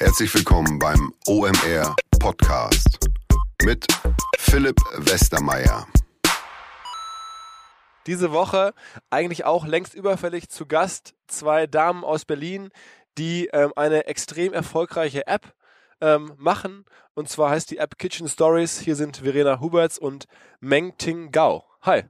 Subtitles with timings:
[0.00, 3.00] Herzlich willkommen beim OMR Podcast
[3.64, 3.84] mit
[4.38, 5.88] Philipp Westermeier.
[8.06, 8.74] Diese Woche
[9.10, 12.70] eigentlich auch längst überfällig zu Gast zwei Damen aus Berlin,
[13.18, 15.52] die ähm, eine extrem erfolgreiche App
[16.00, 16.84] ähm, machen.
[17.14, 18.78] Und zwar heißt die App Kitchen Stories.
[18.78, 20.26] Hier sind Verena Huberts und
[20.60, 21.64] Meng Ting Gao.
[21.82, 22.04] Hi.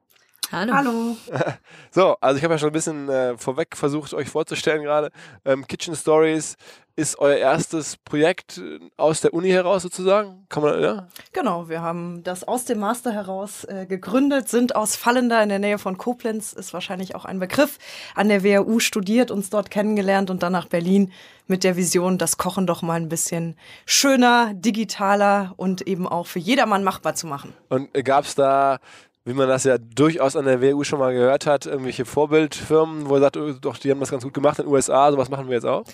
[0.52, 0.74] Hallo.
[0.74, 1.16] Hallo.
[1.90, 5.10] So, also ich habe ja schon ein bisschen äh, vorweg versucht, euch vorzustellen gerade.
[5.46, 6.56] Ähm, Kitchen Stories
[6.98, 10.44] ist euer erstes Projekt äh, aus der Uni heraus sozusagen?
[10.48, 11.06] Kann man, ja?
[11.32, 15.60] Genau, wir haben das aus dem Master heraus äh, gegründet, sind aus Fallender in der
[15.60, 17.78] Nähe von Koblenz, ist wahrscheinlich auch ein Begriff,
[18.16, 21.12] an der WHU studiert, uns dort kennengelernt und dann nach Berlin
[21.46, 23.56] mit der Vision, das Kochen doch mal ein bisschen
[23.86, 27.54] schöner, digitaler und eben auch für jedermann machbar zu machen.
[27.68, 28.80] Und äh, gab es da
[29.24, 33.16] wie man das ja durchaus an der WU schon mal gehört hat, irgendwelche Vorbildfirmen, wo
[33.16, 35.48] er sagt, oh, doch, die haben das ganz gut gemacht in den USA, sowas machen
[35.48, 35.84] wir jetzt auch?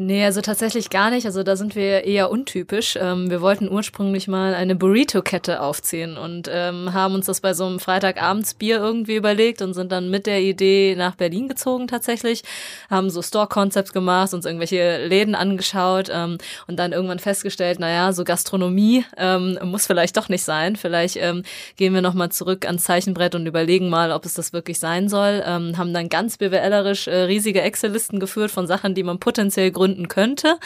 [0.00, 1.26] Nee, also tatsächlich gar nicht.
[1.26, 2.96] Also da sind wir eher untypisch.
[3.00, 7.66] Ähm, wir wollten ursprünglich mal eine Burrito-Kette aufziehen und ähm, haben uns das bei so
[7.66, 12.44] einem Freitagabendsbier irgendwie überlegt und sind dann mit der Idee nach Berlin gezogen tatsächlich,
[12.88, 18.22] haben so Store-Concepts gemacht, uns irgendwelche Läden angeschaut ähm, und dann irgendwann festgestellt, naja, so
[18.22, 20.76] Gastronomie ähm, muss vielleicht doch nicht sein.
[20.76, 21.42] Vielleicht ähm,
[21.74, 25.42] gehen wir nochmal zurück ans Zeichenbrett und überlegen mal, ob es das wirklich sein soll.
[25.44, 29.87] Ähm, haben dann ganz BWLerisch äh, riesige Excel-Listen geführt von Sachen, die man potenziell gründen
[29.88, 30.58] gründen könnte.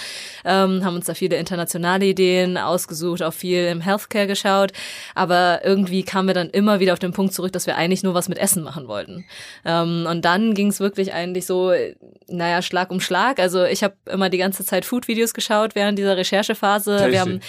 [0.45, 4.73] Ähm, haben uns da viele internationale Ideen ausgesucht, auch viel im Healthcare geschaut.
[5.15, 8.15] Aber irgendwie kamen wir dann immer wieder auf den Punkt zurück, dass wir eigentlich nur
[8.15, 9.25] was mit Essen machen wollten.
[9.65, 11.73] Ähm, und dann ging es wirklich eigentlich so,
[12.29, 13.39] naja, Schlag um Schlag.
[13.39, 16.97] Also ich habe immer die ganze Zeit Food-Videos geschaut während dieser Recherchephase.
[16.97, 17.13] Tasty.
[17.13, 17.41] Wir haben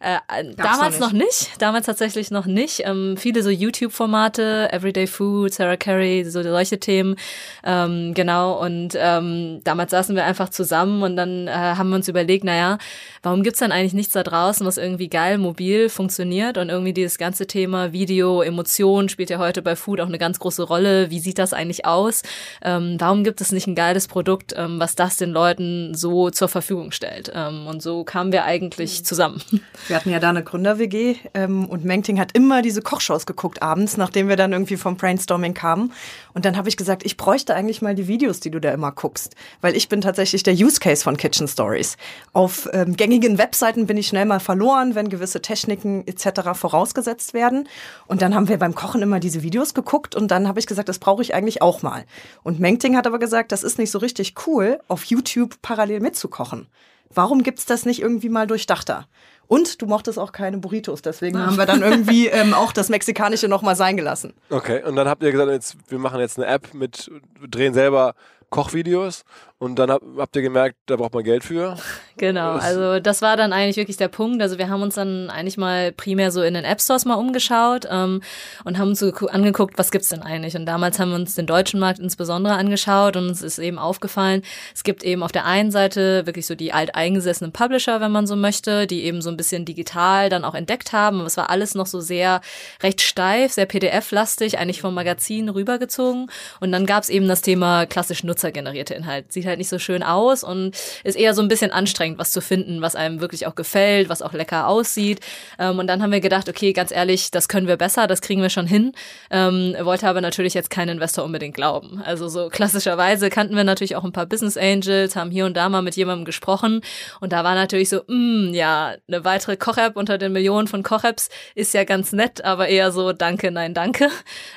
[0.00, 1.50] äh, damals noch nicht.
[1.60, 2.82] damals tatsächlich noch nicht.
[2.84, 7.16] Ähm, viele so YouTube-Formate, Everyday Food, Sarah Carey, so solche Themen.
[7.64, 8.60] Ähm, genau.
[8.62, 12.78] Und ähm, damals saßen wir einfach zusammen und dann äh, haben wir uns überlegt, naja,
[13.22, 17.18] warum gibt's dann eigentlich nichts da draußen, was irgendwie geil mobil funktioniert und irgendwie dieses
[17.18, 21.10] ganze Thema Video, Emotion spielt ja heute bei Food auch eine ganz große Rolle.
[21.10, 22.22] Wie sieht das eigentlich aus?
[22.62, 26.48] Ähm, warum gibt es nicht ein geiles Produkt, ähm, was das den Leuten so zur
[26.48, 27.32] Verfügung stellt?
[27.34, 29.42] Ähm, und so kamen wir eigentlich zusammen.
[29.88, 33.96] Wir hatten ja da eine Gründer-WG ähm, und Mengting hat immer diese Kochshows geguckt abends,
[33.96, 35.92] nachdem wir dann irgendwie vom Brainstorming kamen.
[36.34, 38.92] Und dann habe ich gesagt, ich bräuchte eigentlich mal die Videos, die du da immer
[38.92, 41.96] guckst, weil ich bin tatsächlich der Use Case von Kitchen Stories.
[42.32, 46.54] Auf ähm, gängigen Webseiten bin ich schnell mal verloren, wenn gewisse Techniken etc.
[46.54, 47.68] vorausgesetzt werden.
[48.06, 50.88] Und dann haben wir beim Kochen immer diese Videos geguckt und dann habe ich gesagt,
[50.88, 52.04] das brauche ich eigentlich auch mal.
[52.42, 56.68] Und Mengting hat aber gesagt, das ist nicht so richtig cool, auf YouTube parallel mitzukochen.
[57.14, 59.06] Warum gibt's das nicht irgendwie mal durchdachter?
[59.46, 63.48] Und du mochtest auch keine Burritos, deswegen haben wir dann irgendwie ähm, auch das Mexikanische
[63.48, 64.32] nochmal sein gelassen.
[64.50, 67.10] Okay, und dann habt ihr gesagt, jetzt, wir machen jetzt eine App mit,
[67.48, 68.14] drehen selber
[68.50, 69.24] Kochvideos
[69.62, 71.76] und dann hab, habt ihr gemerkt, da braucht man Geld für.
[72.18, 74.42] Genau, also das war dann eigentlich wirklich der Punkt.
[74.42, 77.88] Also wir haben uns dann eigentlich mal primär so in den App Stores mal umgeschaut
[77.90, 78.20] ähm,
[78.64, 80.54] und haben uns so angeguckt, was gibt's denn eigentlich?
[80.54, 84.42] Und damals haben wir uns den deutschen Markt insbesondere angeschaut und uns ist eben aufgefallen,
[84.74, 88.36] es gibt eben auf der einen Seite wirklich so die alteingesessenen Publisher, wenn man so
[88.36, 91.16] möchte, die eben so ein bisschen digital dann auch entdeckt haben.
[91.16, 92.42] Aber es war alles noch so sehr
[92.82, 96.30] recht steif, sehr PDF-lastig, eigentlich vom Magazin rübergezogen.
[96.60, 99.32] Und dann gab's eben das Thema klassisch nutzergenerierte Inhalt.
[99.32, 102.40] Sieht halt nicht so schön aus und ist eher so ein bisschen anstrengend, was zu
[102.40, 105.20] finden, was einem wirklich auch gefällt, was auch lecker aussieht.
[105.58, 108.42] Ähm, und dann haben wir gedacht, okay, ganz ehrlich, das können wir besser, das kriegen
[108.42, 108.92] wir schon hin.
[109.30, 112.02] Ähm, wollte aber natürlich jetzt kein Investor unbedingt glauben.
[112.04, 115.68] Also so klassischerweise kannten wir natürlich auch ein paar Business Angels, haben hier und da
[115.68, 116.80] mal mit jemandem gesprochen
[117.20, 121.28] und da war natürlich so, mh, ja, eine weitere Koch-App unter den Millionen von Koch-Apps
[121.54, 124.08] ist ja ganz nett, aber eher so, danke, nein, danke.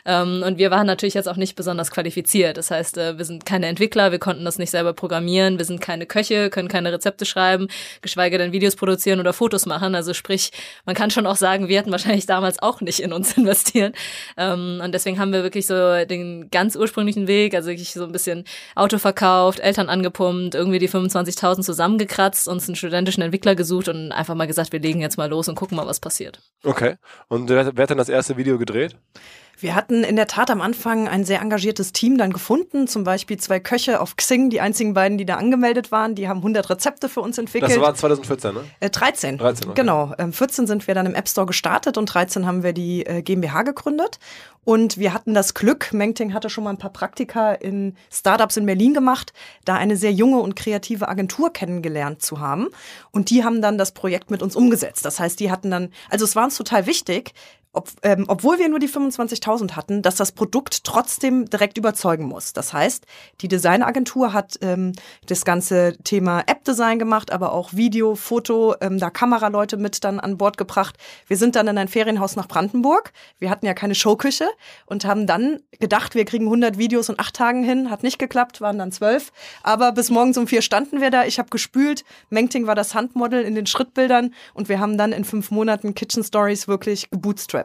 [0.05, 2.57] Ähm, und wir waren natürlich jetzt auch nicht besonders qualifiziert.
[2.57, 5.81] Das heißt, äh, wir sind keine Entwickler, wir konnten das nicht selber programmieren, wir sind
[5.81, 7.67] keine Köche, können keine Rezepte schreiben,
[8.01, 9.95] geschweige denn Videos produzieren oder Fotos machen.
[9.95, 10.51] Also sprich,
[10.85, 13.93] man kann schon auch sagen, wir hätten wahrscheinlich damals auch nicht in uns investieren.
[14.37, 18.11] Ähm, und deswegen haben wir wirklich so den ganz ursprünglichen Weg, also wirklich so ein
[18.11, 18.43] bisschen
[18.75, 24.35] Auto verkauft, Eltern angepumpt, irgendwie die 25.000 zusammengekratzt, uns einen studentischen Entwickler gesucht und einfach
[24.35, 26.39] mal gesagt, wir legen jetzt mal los und gucken mal, was passiert.
[26.63, 26.95] Okay.
[27.27, 28.95] Und wer, wer hat dann das erste Video gedreht?
[29.57, 33.37] Wir hatten in der Tat am Anfang ein sehr engagiertes Team dann gefunden, zum Beispiel
[33.37, 37.09] zwei Köche auf Xing, die einzigen beiden, die da angemeldet waren, die haben 100 Rezepte
[37.09, 37.71] für uns entwickelt.
[37.71, 38.63] Das war 2014, ne?
[38.79, 39.37] Äh, 13.
[39.37, 39.81] 13, okay.
[39.81, 40.13] Genau.
[40.17, 43.21] Ähm, 14 sind wir dann im App Store gestartet und 13 haben wir die äh,
[43.21, 44.19] GmbH gegründet.
[44.65, 48.65] Und wir hatten das Glück, Mengting hatte schon mal ein paar Praktika in Startups in
[48.65, 49.31] Berlin gemacht,
[49.63, 52.69] da eine sehr junge und kreative Agentur kennengelernt zu haben.
[53.11, 55.05] Und die haben dann das Projekt mit uns umgesetzt.
[55.05, 57.33] Das heißt, die hatten dann, also es war uns total wichtig,
[57.75, 62.53] ob, ähm, obwohl wir nur die 25.000 hatten, dass das Produkt trotzdem direkt überzeugen muss.
[62.53, 63.05] Das heißt,
[63.41, 64.93] die Designagentur hat ähm,
[65.27, 70.37] das ganze Thema App-Design gemacht, aber auch Video, Foto, ähm, da Kameraleute mit dann an
[70.37, 70.97] Bord gebracht.
[71.27, 73.11] Wir sind dann in ein Ferienhaus nach Brandenburg.
[73.39, 74.47] Wir hatten ja keine Showküche
[74.85, 77.89] und haben dann gedacht, wir kriegen 100 Videos in acht Tagen hin.
[77.89, 79.31] Hat nicht geklappt, waren dann zwölf.
[79.63, 81.25] Aber bis morgens um vier standen wir da.
[81.25, 82.03] Ich habe gespült.
[82.29, 86.23] Mengting war das Handmodel in den Schrittbildern und wir haben dann in fünf Monaten Kitchen
[86.23, 87.64] Stories wirklich gebootstrapped.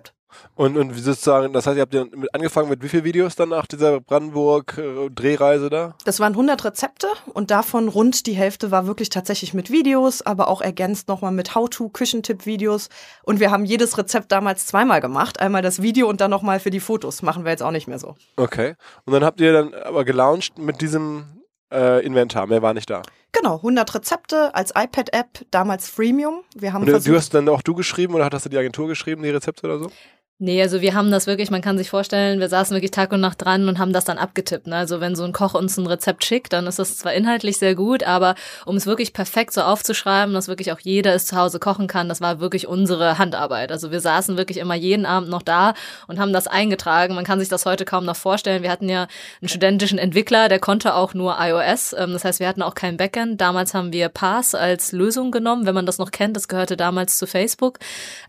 [0.55, 3.51] Und, und sozusagen, das heißt, ihr habt ja mit angefangen mit wie vielen Videos dann
[3.51, 5.95] nach dieser Brandenburg-Drehreise da?
[6.05, 10.49] Das waren 100 Rezepte und davon rund die Hälfte war wirklich tatsächlich mit Videos, aber
[10.49, 12.89] auch ergänzt nochmal mit How-to-Küchentipp-Videos.
[13.23, 15.41] Und wir haben jedes Rezept damals zweimal gemacht.
[15.41, 17.23] Einmal das Video und dann nochmal für die Fotos.
[17.23, 18.17] Machen wir jetzt auch nicht mehr so.
[18.37, 18.75] Okay.
[19.05, 21.41] Und dann habt ihr dann aber gelauncht mit diesem
[21.73, 22.47] äh, Inventar.
[22.47, 23.03] Mehr war nicht da.
[23.33, 26.43] Genau, 100 Rezepte als iPad-App, damals Freemium.
[26.55, 28.59] Wir haben Und du, versucht, du hast dann auch du geschrieben oder hast du die
[28.59, 29.93] Agentur geschrieben, die Rezepte oder so?
[30.43, 33.21] Nee, also wir haben das wirklich, man kann sich vorstellen, wir saßen wirklich Tag und
[33.21, 34.69] Nacht dran und haben das dann abgetippt.
[34.69, 34.77] Ne?
[34.77, 37.75] Also wenn so ein Koch uns ein Rezept schickt, dann ist das zwar inhaltlich sehr
[37.75, 38.35] gut, aber
[38.65, 42.09] um es wirklich perfekt so aufzuschreiben, dass wirklich auch jeder es zu Hause kochen kann,
[42.09, 43.71] das war wirklich unsere Handarbeit.
[43.71, 45.75] Also wir saßen wirklich immer jeden Abend noch da
[46.09, 47.15] und haben das eingetragen.
[47.15, 48.63] Man kann sich das heute kaum noch vorstellen.
[48.63, 49.09] Wir hatten ja
[49.43, 51.93] einen studentischen Entwickler, der konnte auch nur iOS.
[51.93, 53.43] Ähm, Das heißt, wir hatten auch kein Backend.
[53.43, 56.35] Damals haben wir Pass als Lösung genommen, wenn man das noch kennt.
[56.35, 57.79] Das gehörte damals zu Facebook.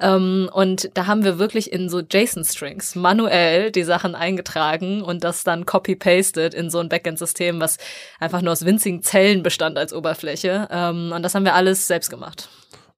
[0.01, 5.43] Ähm, Und da haben wir wirklich in so JSON-Strings manuell die Sachen eingetragen und das
[5.43, 7.77] dann copy-pasted in so ein Backend-System, was
[8.19, 10.67] einfach nur aus winzigen Zellen bestand als Oberfläche.
[10.71, 12.49] Ähm, Und das haben wir alles selbst gemacht.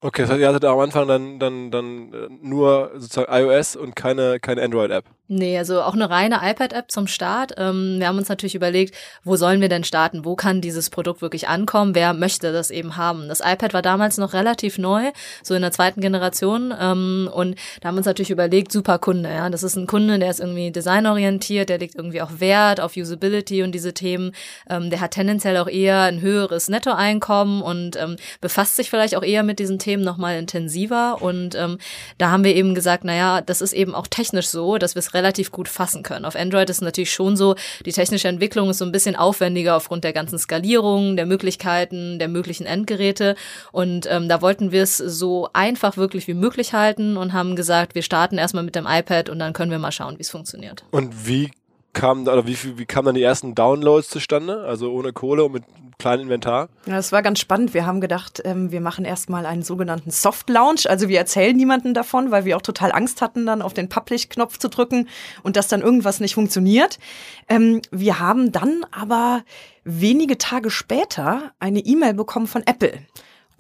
[0.04, 3.96] Okay, das heißt, ihr hattet am Anfang dann, dann, dann äh, nur sozusagen iOS und
[3.96, 5.06] keine, keine Android-App.
[5.30, 7.54] Nee, also auch eine reine iPad-App zum Start.
[7.58, 10.26] Ähm, wir haben uns natürlich überlegt, wo sollen wir denn starten?
[10.26, 11.96] Wo kann dieses Produkt wirklich ankommen?
[11.96, 13.30] Wer möchte das eben haben?
[13.30, 15.12] Das iPad war damals noch relativ neu,
[15.42, 16.74] so in der zweiten Generation.
[16.78, 19.30] Ähm, und da haben wir uns natürlich überlegt, super Kunde.
[19.30, 22.98] Ja, das ist ein Kunde, der ist irgendwie designorientiert, der legt irgendwie auch Wert auf
[22.98, 24.34] Usability und diese Themen.
[24.70, 29.24] Ähm, der hat tendenziell auch eher ein höheres Nettoeinkommen und ähm, befasst sich vielleicht auch
[29.24, 31.22] eher mit diesen Themen nochmal intensiver.
[31.22, 31.78] Und ähm,
[32.18, 35.14] da haben wir eben gesagt, naja, das ist eben auch technisch so, dass wir es
[35.14, 36.26] relativ gut fassen können.
[36.26, 37.56] Auf Android ist natürlich schon so,
[37.86, 42.28] die technische Entwicklung ist so ein bisschen aufwendiger aufgrund der ganzen Skalierung, der Möglichkeiten, der
[42.28, 43.36] möglichen Endgeräte.
[43.72, 47.96] Und ähm, da wollten wir es so einfach wirklich wie möglich halten und haben gesagt,
[47.96, 50.84] wir starten erstmal mit dem iPad und dann können wir mal schauen, wie es funktioniert.
[50.92, 51.52] Und wie
[51.94, 54.66] kamen oder wie, wie kamen dann die ersten Downloads zustande?
[54.66, 55.64] Also ohne Kohle und mit
[55.98, 56.70] kleinem Inventar?
[56.86, 57.74] Ja, das war ganz spannend.
[57.74, 60.90] Wir haben gedacht, ähm, wir machen erstmal einen sogenannten Soft Launch.
[60.90, 64.58] Also wir erzählen niemanden davon, weil wir auch total Angst hatten, dann auf den Publish-Knopf
[64.58, 65.08] zu drücken
[65.44, 67.00] und dass dann irgendwas nicht funktioniert.
[67.48, 69.44] Ähm, wir haben dann aber
[69.84, 73.00] wenige Tage später eine E-Mail bekommen von Apple.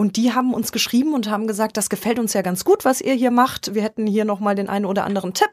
[0.03, 2.99] Und die haben uns geschrieben und haben gesagt, das gefällt uns ja ganz gut, was
[2.99, 3.73] ihr hier macht.
[3.73, 5.51] Wir hätten hier nochmal den einen oder anderen Tipp.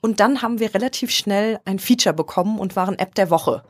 [0.00, 3.62] Und dann haben wir relativ schnell ein Feature bekommen und waren App der Woche.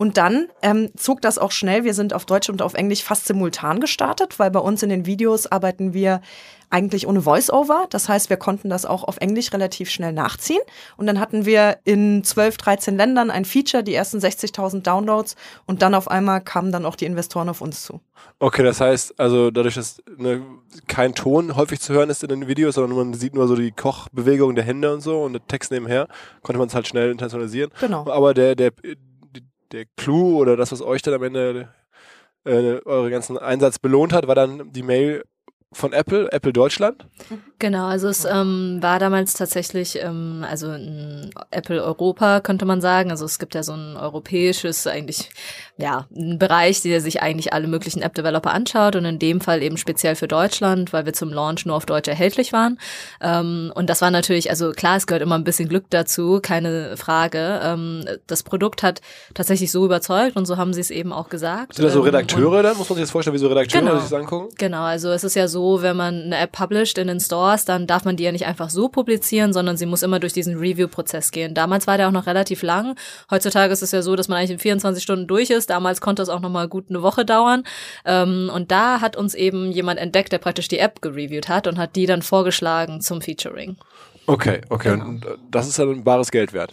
[0.00, 1.84] Und dann ähm, zog das auch schnell.
[1.84, 5.04] Wir sind auf Deutsch und auf Englisch fast simultan gestartet, weil bei uns in den
[5.04, 6.22] Videos arbeiten wir
[6.70, 7.84] eigentlich ohne Voice-Over.
[7.90, 10.62] Das heißt, wir konnten das auch auf Englisch relativ schnell nachziehen.
[10.96, 15.36] Und dann hatten wir in 12, 13 Ländern ein Feature, die ersten 60.000 Downloads.
[15.66, 18.00] Und dann auf einmal kamen dann auch die Investoren auf uns zu.
[18.38, 20.40] Okay, das heißt, also dadurch, dass ne,
[20.86, 23.72] kein Ton häufig zu hören ist in den Videos, sondern man sieht nur so die
[23.72, 26.08] Kochbewegungen der Hände und so und der Text nebenher,
[26.40, 27.70] konnte man es halt schnell intentionalisieren.
[27.80, 28.10] Genau.
[28.10, 28.70] Aber der, der,
[29.72, 31.68] der Clou oder das, was euch dann am Ende
[32.44, 35.24] äh, eure ganzen Einsatz belohnt hat, war dann die Mail
[35.72, 37.06] von Apple, Apple Deutschland.
[37.60, 43.10] Genau, also es ähm, war damals tatsächlich, ähm, also ein Apple Europa könnte man sagen.
[43.10, 45.28] Also es gibt ja so ein europäisches, eigentlich,
[45.76, 49.76] ja, ein Bereich, der sich eigentlich alle möglichen App-Developer anschaut und in dem Fall eben
[49.76, 52.78] speziell für Deutschland, weil wir zum Launch nur auf Deutsch erhältlich waren.
[53.20, 56.96] Ähm, und das war natürlich, also klar, es gehört immer ein bisschen Glück dazu, keine
[56.96, 57.60] Frage.
[57.62, 59.02] Ähm, das Produkt hat
[59.34, 61.74] tatsächlich so überzeugt und so haben sie es eben auch gesagt.
[61.74, 62.78] Sind das so Ähm, Redakteure dann?
[62.78, 63.94] Muss man sich das vorstellen, wie so Redakteure Genau.
[63.96, 64.48] sich das angucken?
[64.56, 67.86] Genau, also es ist ja so, wenn man eine App published in den Stores, dann
[67.86, 71.30] darf man die ja nicht einfach so publizieren, sondern sie muss immer durch diesen Review-Prozess
[71.30, 71.54] gehen.
[71.54, 72.96] Damals war der auch noch relativ lang.
[73.30, 75.70] Heutzutage ist es ja so, dass man eigentlich in 24 Stunden durch ist.
[75.70, 77.64] Damals konnte es auch noch mal gut eine Woche dauern.
[78.04, 81.78] Ähm, und da hat uns eben jemand entdeckt, der praktisch die App gereviewt hat und
[81.78, 83.76] hat die dann vorgeschlagen zum Featuring.
[84.26, 84.90] Okay, okay.
[84.90, 85.06] Genau.
[85.06, 86.72] Und das ist dann ein bares Geld wert.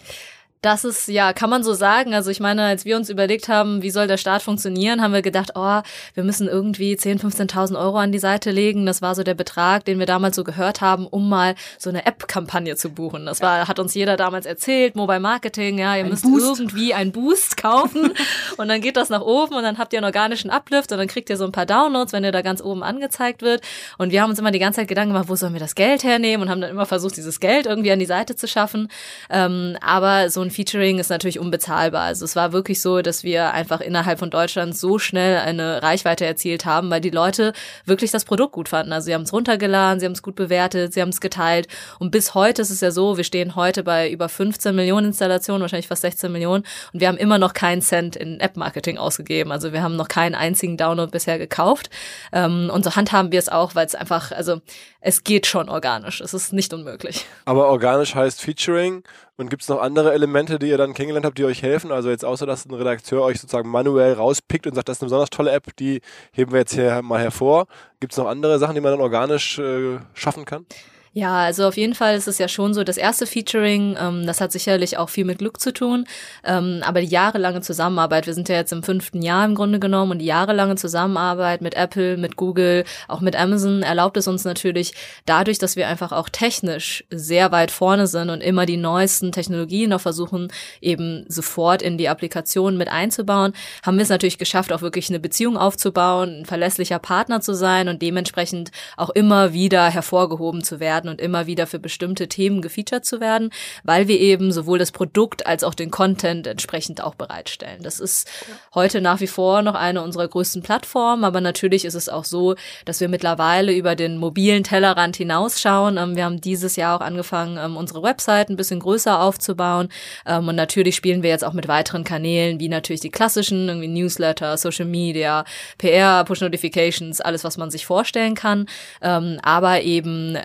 [0.68, 2.14] Das ist, ja, kann man so sagen.
[2.14, 5.22] Also ich meine, als wir uns überlegt haben, wie soll der Start funktionieren, haben wir
[5.22, 5.80] gedacht, oh,
[6.14, 8.86] wir müssen irgendwie 10.000, 15.000 Euro an die Seite legen.
[8.86, 12.06] Das war so der Betrag, den wir damals so gehört haben, um mal so eine
[12.06, 13.26] App-Kampagne zu buchen.
[13.26, 16.60] Das war, hat uns jeder damals erzählt, Mobile Marketing, ja, ihr ein müsst Boost.
[16.60, 18.12] irgendwie einen Boost kaufen
[18.58, 21.08] und dann geht das nach oben und dann habt ihr einen organischen Uplift und dann
[21.08, 23.62] kriegt ihr so ein paar Downloads, wenn ihr da ganz oben angezeigt wird.
[23.98, 26.04] Und wir haben uns immer die ganze Zeit Gedanken gemacht, wo sollen wir das Geld
[26.04, 28.90] hernehmen und haben dann immer versucht, dieses Geld irgendwie an die Seite zu schaffen.
[29.30, 32.02] Ähm, aber so ein Featuring ist natürlich unbezahlbar.
[32.02, 36.26] Also es war wirklich so, dass wir einfach innerhalb von Deutschland so schnell eine Reichweite
[36.26, 37.54] erzielt haben, weil die Leute
[37.86, 38.92] wirklich das Produkt gut fanden.
[38.92, 41.68] Also sie haben es runtergeladen, sie haben es gut bewertet, sie haben es geteilt.
[42.00, 45.62] Und bis heute ist es ja so, wir stehen heute bei über 15 Millionen Installationen,
[45.62, 46.64] wahrscheinlich fast 16 Millionen.
[46.92, 49.52] Und wir haben immer noch keinen Cent in App-Marketing ausgegeben.
[49.52, 51.92] Also wir haben noch keinen einzigen Download bisher gekauft.
[52.34, 54.62] Ähm, und so handhaben wir es auch, weil es einfach, also
[55.02, 56.20] es geht schon organisch.
[56.20, 57.26] Es ist nicht unmöglich.
[57.46, 59.04] Aber organisch heißt Featuring.
[59.40, 61.92] Und gibt es noch andere Elemente, die ihr dann kennengelernt habt, die euch helfen?
[61.92, 65.08] Also jetzt außer, dass ein Redakteur euch sozusagen manuell rauspickt und sagt, das ist eine
[65.08, 66.02] besonders tolle App, die
[66.32, 67.68] heben wir jetzt hier mal hervor.
[68.00, 70.66] Gibt es noch andere Sachen, die man dann organisch äh, schaffen kann?
[71.14, 74.42] Ja, also auf jeden Fall ist es ja schon so, das erste Featuring, ähm, das
[74.42, 76.06] hat sicherlich auch viel mit Glück zu tun,
[76.44, 80.12] ähm, aber die jahrelange Zusammenarbeit, wir sind ja jetzt im fünften Jahr im Grunde genommen
[80.12, 84.94] und die jahrelange Zusammenarbeit mit Apple, mit Google, auch mit Amazon erlaubt es uns natürlich
[85.26, 89.90] dadurch, dass wir einfach auch technisch sehr weit vorne sind und immer die neuesten Technologien
[89.90, 94.82] noch versuchen, eben sofort in die Applikation mit einzubauen, haben wir es natürlich geschafft, auch
[94.82, 100.64] wirklich eine Beziehung aufzubauen, ein verlässlicher Partner zu sein und dementsprechend auch immer wieder hervorgehoben
[100.64, 103.52] zu werden werden und immer wieder für bestimmte Themen gefeatured zu werden,
[103.84, 107.84] weil wir eben sowohl das Produkt als auch den Content entsprechend auch bereitstellen.
[107.84, 108.28] Das ist
[108.74, 112.56] heute nach wie vor noch eine unserer größten Plattformen, aber natürlich ist es auch so,
[112.86, 115.98] dass wir mittlerweile über den mobilen Tellerrand hinausschauen.
[115.98, 119.90] Ähm, wir haben dieses Jahr auch angefangen, ähm, unsere Website ein bisschen größer aufzubauen
[120.26, 123.88] ähm, und natürlich spielen wir jetzt auch mit weiteren Kanälen, wie natürlich die klassischen, irgendwie
[123.88, 125.46] Newsletter, Social Media,
[125.78, 128.66] PR, Push Notifications, alles, was man sich vorstellen kann,
[129.00, 130.38] aber eben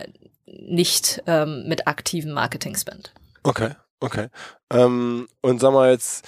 [0.60, 3.12] nicht ähm, mit aktivem Marketing-Spend.
[3.42, 4.28] Okay, okay.
[4.70, 6.26] Ähm, und sag mal jetzt,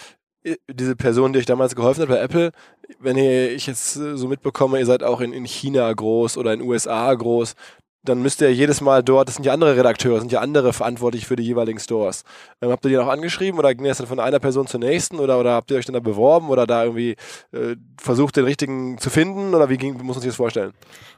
[0.69, 2.53] diese Person, die euch damals geholfen hat bei Apple,
[2.99, 6.61] wenn ihr, ich jetzt so mitbekomme, ihr seid auch in, in China groß oder in
[6.61, 7.55] USA groß,
[8.05, 11.27] dann müsst ihr jedes Mal dort, das sind ja andere Redakteure, sind ja andere verantwortlich
[11.27, 12.25] für die jeweiligen Stores.
[12.61, 15.19] Ähm, habt ihr die noch angeschrieben oder ging das dann von einer Person zur nächsten
[15.19, 17.17] oder, oder habt ihr euch dann da beworben oder da irgendwie
[17.53, 20.73] äh, versucht, den richtigen zu finden oder wie, ging, muss man sich das vorstellen?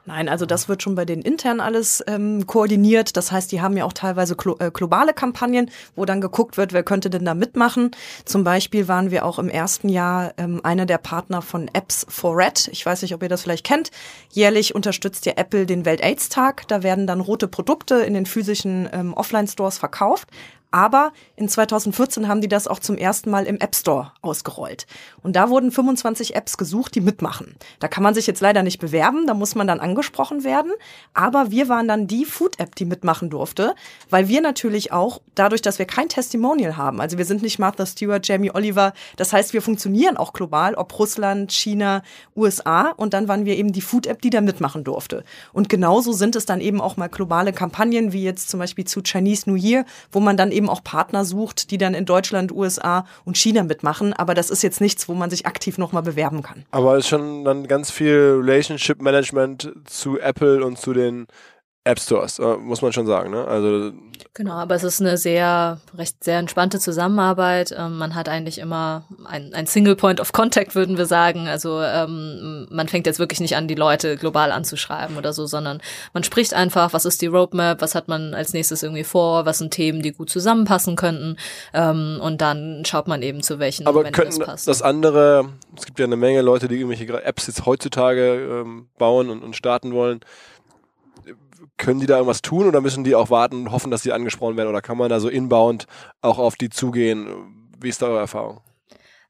[0.07, 3.17] Nein, also das wird schon bei den intern alles ähm, koordiniert.
[3.17, 6.85] Das heißt, die haben ja auch teilweise äh, globale Kampagnen, wo dann geguckt wird, wer
[6.85, 7.91] könnte denn da mitmachen.
[8.25, 12.37] Zum Beispiel waren wir auch im ersten Jahr ähm, einer der Partner von Apps for
[12.37, 12.69] Red.
[12.71, 13.91] Ich weiß nicht, ob ihr das vielleicht kennt.
[14.31, 16.69] Jährlich unterstützt ja Apple den Welt-AIDS-Tag.
[16.83, 20.29] Werden dann rote Produkte in den physischen ähm, Offline-Stores verkauft.
[20.71, 24.87] Aber in 2014 haben die das auch zum ersten Mal im App Store ausgerollt.
[25.23, 27.55] Und da wurden 25 Apps gesucht, die mitmachen.
[27.79, 30.73] Da kann man sich jetzt leider nicht bewerben, da muss man dann angesprochen werden.
[31.15, 33.75] Aber wir waren dann die Food-App, die mitmachen durfte,
[34.11, 37.87] weil wir natürlich auch, dadurch, dass wir kein Testimonial haben, also wir sind nicht Martha
[37.87, 42.03] Stewart, Jamie Oliver, das heißt, wir funktionieren auch global, ob Russland, China,
[42.37, 42.91] USA.
[42.97, 45.25] Und dann waren wir eben die Food-App, die da mitmachen durfte.
[45.53, 49.03] Und genauso sind es dann eben auch mal globale Kampagnen, wie jetzt zum Beispiel zu
[49.03, 53.07] Chinese New Year, wo man dann eben auch Partner sucht, die dann in Deutschland, USA
[53.25, 54.13] und China mitmachen.
[54.13, 56.65] Aber das ist jetzt nichts, wo man sich aktiv nochmal bewerben kann.
[56.71, 61.27] Aber es ist schon dann ganz viel Relationship Management zu Apple und zu den
[61.87, 63.31] App Stores, äh, muss man schon sagen.
[63.31, 63.47] Ne?
[63.47, 63.93] Also
[64.35, 67.73] genau, aber es ist eine sehr recht sehr entspannte Zusammenarbeit.
[67.79, 71.47] Ähm, man hat eigentlich immer ein, ein Single Point of Contact, würden wir sagen.
[71.47, 75.81] Also ähm, man fängt jetzt wirklich nicht an, die Leute global anzuschreiben oder so, sondern
[76.13, 79.59] man spricht einfach, was ist die Roadmap, was hat man als nächstes irgendwie vor, was
[79.59, 81.37] sind Themen, die gut zusammenpassen könnten
[81.73, 84.67] ähm, und dann schaut man eben zu welchen aber Momenten das passt.
[84.67, 89.31] Das andere, es gibt ja eine Menge Leute, die irgendwelche Apps jetzt heutzutage ähm, bauen
[89.31, 90.19] und, und starten wollen
[91.77, 94.57] können die da irgendwas tun oder müssen die auch warten und hoffen, dass sie angesprochen
[94.57, 94.69] werden?
[94.69, 95.87] Oder kann man da so inbound
[96.21, 97.71] auch auf die zugehen?
[97.81, 98.61] Wie ist da eure Erfahrung?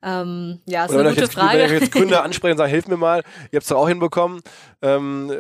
[0.03, 1.59] Ähm, ja, ist oder eine gute jetzt, Frage.
[1.59, 3.89] Wenn ihr jetzt Gründer ansprechen und sagen, hilf mir mal, ihr habt es doch auch
[3.89, 4.41] hinbekommen,
[4.83, 5.33] ähm,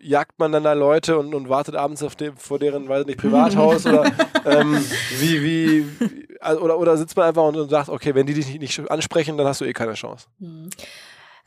[0.00, 3.18] jagt man dann da Leute und, und wartet abends auf dem, vor deren, weiß nicht,
[3.18, 4.10] Privathaus oder
[4.46, 4.78] ähm,
[5.18, 5.86] wie, wie,
[6.40, 9.36] oder, oder sitzt man einfach und, und sagt, okay, wenn die dich nicht, nicht ansprechen,
[9.36, 10.26] dann hast du eh keine Chance.
[10.40, 10.70] Hm.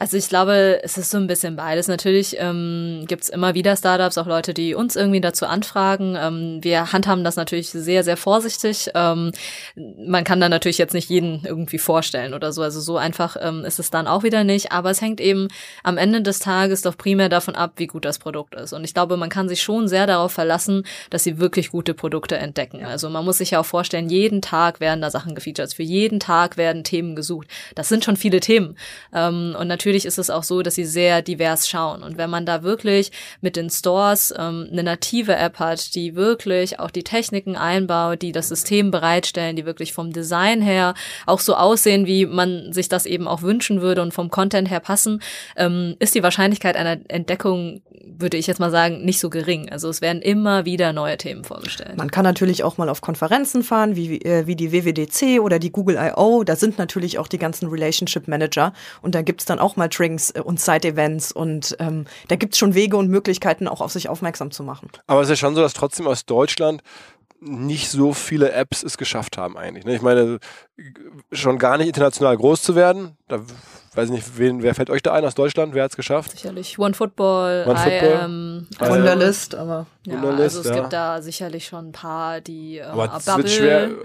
[0.04, 1.88] Also ich glaube, es ist so ein bisschen beides.
[1.88, 6.18] Natürlich ähm, gibt es immer wieder Startups, auch Leute, die uns irgendwie dazu anfragen.
[6.20, 8.90] Ähm, wir handhaben das natürlich sehr, sehr vorsichtig.
[8.96, 9.32] Ähm,
[9.78, 12.64] man kann da natürlich jetzt nicht jeden irgendwie vorstellen oder so.
[12.64, 14.74] Also so einfach ähm, ist es dann auch wieder nicht.
[14.74, 15.48] Aber es hängt eben
[15.84, 18.74] am Ende des Tages doch primär davon ab, wie gut das Produkt ist.
[18.74, 22.36] Und ich glaube, man kann sich schon sehr darauf verlassen, dass sie wirklich gute Produkte
[22.36, 22.84] entdecken.
[22.84, 25.74] Also man muss sich ja auch vorstellen, jeden Tag werden da Sachen gefeatured.
[25.74, 27.48] Für jeden Tag werden Themen gesucht.
[27.76, 28.76] Das sind schon viele Themen.
[29.14, 32.02] Ähm, und natürlich natürlich ist es auch so, dass sie sehr divers schauen.
[32.02, 36.80] Und wenn man da wirklich mit den Stores ähm, eine native App hat, die wirklich
[36.80, 40.96] auch die Techniken einbaut, die das System bereitstellen, die wirklich vom Design her
[41.28, 44.80] auch so aussehen, wie man sich das eben auch wünschen würde und vom Content her
[44.80, 45.22] passen,
[45.58, 49.70] ähm, ist die Wahrscheinlichkeit einer Entdeckung, würde ich jetzt mal sagen, nicht so gering.
[49.70, 51.98] Also es werden immer wieder neue Themen vorgestellt.
[51.98, 55.72] Man kann natürlich auch mal auf Konferenzen fahren, wie, äh, wie die WWDC oder die
[55.72, 56.44] Google I.O.
[56.44, 58.74] Da sind natürlich auch die ganzen Relationship Manager
[59.04, 62.74] und da gibt's dann auch mal Drinks äh, und Side-Events und ähm, da gibt's schon
[62.74, 64.90] Wege und Möglichkeiten, auch auf sich aufmerksam zu machen.
[65.08, 66.82] Aber es ist ja schon so, dass trotzdem aus Deutschland
[67.46, 69.86] nicht so viele Apps es geschafft haben eigentlich.
[69.86, 69.96] Ne?
[69.96, 70.40] Ich meine,
[71.32, 73.18] schon gar nicht international groß zu werden.
[73.28, 73.42] Da
[73.96, 75.74] weiß ich nicht, wen, wer fällt euch da ein aus Deutschland?
[75.74, 76.32] Wer hat es geschafft?
[76.32, 78.20] Sicherlich OneFootball, One Football.
[78.24, 80.82] IM, also, Wunderlist, aber ja, Wunderlist, also es ja.
[80.82, 83.98] gibt da sicherlich schon ein paar, die ähm, Aber es Bubble wird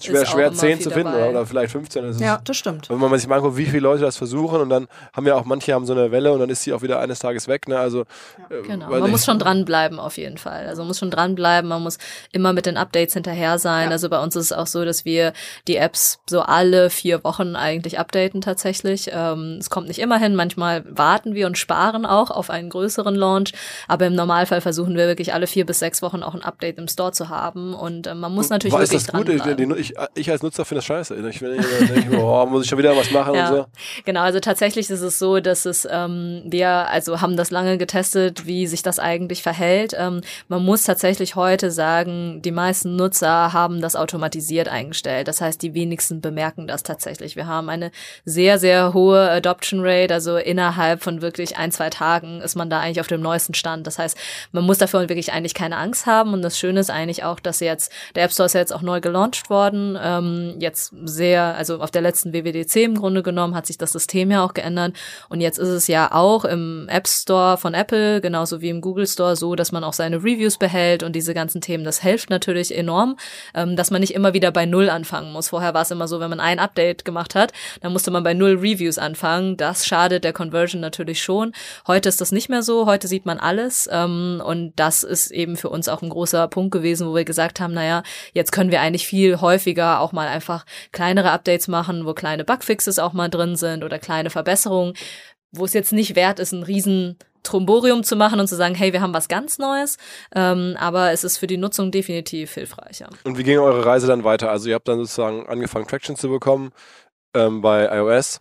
[0.00, 2.02] schwer, schwer, ist auch schwer immer 10 viel zu finden oder, oder vielleicht 15.
[2.02, 2.90] Das ist, ja, das stimmt.
[2.90, 5.44] Wenn man sich mal anguckt, wie viele Leute das versuchen und dann haben ja auch
[5.44, 7.68] manche haben so eine Welle und dann ist sie auch wieder eines Tages weg.
[7.68, 7.78] Ne?
[7.78, 8.02] Also,
[8.50, 10.66] äh, Genau, man muss schon dranbleiben auf jeden Fall.
[10.66, 11.98] Also man muss schon dranbleiben, man muss
[12.32, 13.92] immer mit den Updates hinterher sein.
[13.92, 15.32] Also bei uns ist es auch so, dass wir
[15.68, 19.10] die Apps so alle vier Wochen eigentlich updaten tatsächlich.
[19.12, 23.14] Ähm, es kommt nicht immer hin, manchmal warten wir und sparen auch auf einen größeren
[23.14, 23.52] Launch,
[23.88, 26.88] aber im Normalfall versuchen wir wirklich alle vier bis sechs Wochen auch ein Update im
[26.88, 29.28] Store zu haben und äh, man muss natürlich ist wirklich das gut?
[29.78, 31.14] Ich, ich, ich als Nutzer finde das scheiße.
[31.28, 33.66] Ich, wenn ich, denke ich, oh, muss ich schon wieder was machen Ja, und so.
[34.04, 34.22] genau.
[34.22, 38.66] Also tatsächlich ist es so, dass es ähm, wir also haben das lange getestet, wie
[38.66, 39.94] sich das eigentlich verhält.
[39.98, 45.28] Ähm, man muss tatsächlich heute sagen, die meisten Nutzer haben das automatisiert eingestellt.
[45.28, 47.36] Das heißt, die wenigsten bemerken das tatsächlich.
[47.36, 47.90] Wir haben eine
[48.24, 52.80] sehr sehr hohe Adoption Rate, also innerhalb von wirklich ein zwei Tagen ist man da
[52.80, 53.86] eigentlich auf dem neuesten Stand.
[53.86, 54.16] Das heißt,
[54.52, 56.32] man muss dafür wirklich eigentlich keine Angst haben.
[56.32, 58.82] Und das Schöne ist eigentlich auch, dass jetzt der App Store ist ja jetzt auch
[58.82, 59.73] neu gelauncht worden.
[60.00, 64.30] Ähm, jetzt sehr, also auf der letzten WWDC im Grunde genommen hat sich das System
[64.30, 64.94] ja auch geändert.
[65.28, 69.06] Und jetzt ist es ja auch im App Store von Apple, genauso wie im Google
[69.06, 71.84] Store, so, dass man auch seine Reviews behält und diese ganzen Themen.
[71.84, 73.16] Das hilft natürlich enorm,
[73.54, 75.48] ähm, dass man nicht immer wieder bei Null anfangen muss.
[75.48, 78.34] Vorher war es immer so, wenn man ein Update gemacht hat, dann musste man bei
[78.34, 79.56] Null Reviews anfangen.
[79.56, 81.52] Das schadet der Conversion natürlich schon.
[81.86, 82.86] Heute ist das nicht mehr so.
[82.86, 83.88] Heute sieht man alles.
[83.92, 87.60] Ähm, und das ist eben für uns auch ein großer Punkt gewesen, wo wir gesagt
[87.60, 88.02] haben, naja,
[88.32, 92.98] jetzt können wir eigentlich viel häufiger auch mal einfach kleinere Updates machen, wo kleine Bugfixes
[92.98, 94.94] auch mal drin sind oder kleine Verbesserungen,
[95.52, 98.92] wo es jetzt nicht wert ist, ein riesen Tromborium zu machen und zu sagen, hey,
[98.92, 99.98] wir haben was ganz Neues,
[100.34, 103.10] ähm, aber es ist für die Nutzung definitiv hilfreicher.
[103.24, 104.50] Und wie ging eure Reise dann weiter?
[104.50, 106.72] Also ihr habt dann sozusagen angefangen, Traction zu bekommen
[107.34, 108.40] ähm, bei iOS.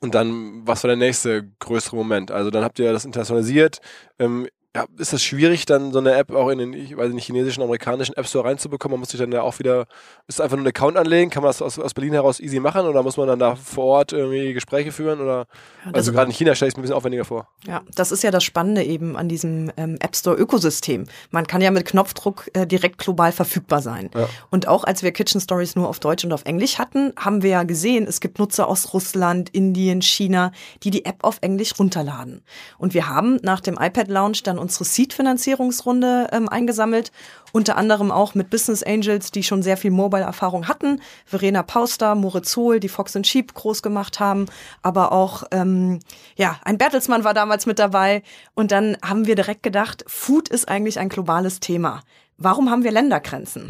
[0.00, 2.30] Und dann, was war der nächste größere Moment?
[2.30, 3.80] Also dann habt ihr das internationalisiert.
[4.18, 7.26] Ähm, ja, ist es schwierig, dann so eine App auch in den, ich weiß nicht,
[7.26, 8.94] chinesischen, amerikanischen App Store reinzubekommen?
[8.94, 9.86] Man muss sich dann ja auch wieder,
[10.26, 11.30] ist einfach nur ein Account anlegen?
[11.30, 12.86] Kann man das aus, aus Berlin heraus easy machen?
[12.86, 15.20] Oder muss man dann da vor Ort irgendwie Gespräche führen?
[15.20, 15.46] Oder,
[15.84, 17.46] das- also gerade in China stelle ich es mir ein bisschen aufwendiger vor.
[17.66, 21.04] Ja, das ist ja das Spannende eben an diesem ähm, App Store Ökosystem.
[21.30, 24.10] Man kann ja mit Knopfdruck äh, direkt global verfügbar sein.
[24.14, 24.28] Ja.
[24.50, 27.50] Und auch als wir Kitchen Stories nur auf Deutsch und auf Englisch hatten, haben wir
[27.50, 30.50] ja gesehen, es gibt Nutzer aus Russland, Indien, China,
[30.82, 32.42] die die App auf Englisch runterladen.
[32.78, 37.12] Und wir haben nach dem iPad Launch dann unsere Seed-Finanzierungsrunde ähm, eingesammelt,
[37.52, 41.00] unter anderem auch mit Business Angels, die schon sehr viel Mobile-Erfahrung hatten.
[41.26, 44.46] Verena Pauster, Moritz Hohl, die Fox and Sheep groß gemacht haben,
[44.82, 46.00] aber auch ähm,
[46.36, 48.22] ja, ein Bertelsmann war damals mit dabei.
[48.54, 52.02] Und dann haben wir direkt gedacht, Food ist eigentlich ein globales Thema.
[52.38, 53.68] Warum haben wir Ländergrenzen?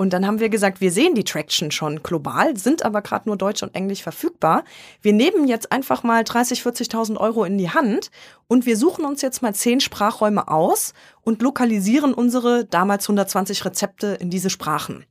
[0.00, 3.36] Und dann haben wir gesagt, wir sehen die Traction schon global, sind aber gerade nur
[3.36, 4.64] Deutsch und Englisch verfügbar.
[5.02, 8.10] Wir nehmen jetzt einfach mal 30, 40.000 Euro in die Hand
[8.48, 14.16] und wir suchen uns jetzt mal zehn Sprachräume aus und lokalisieren unsere damals 120 Rezepte
[14.18, 15.04] in diese Sprachen.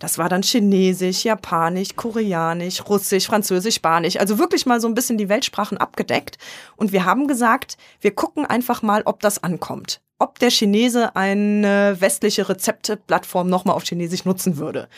[0.00, 4.16] Das war dann Chinesisch, Japanisch, Koreanisch, Russisch, Französisch, Spanisch.
[4.16, 6.38] Also wirklich mal so ein bisschen die Weltsprachen abgedeckt.
[6.74, 10.00] Und wir haben gesagt, wir gucken einfach mal, ob das ankommt.
[10.22, 14.88] Ob der Chinese eine westliche Rezepteplattform nochmal auf Chinesisch nutzen würde.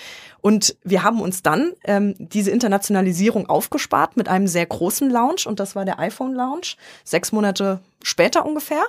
[0.43, 5.47] Und wir haben uns dann ähm, diese Internationalisierung aufgespart mit einem sehr großen Launch.
[5.47, 6.77] Und das war der iPhone-Launch.
[7.05, 8.85] Sechs Monate später ungefähr.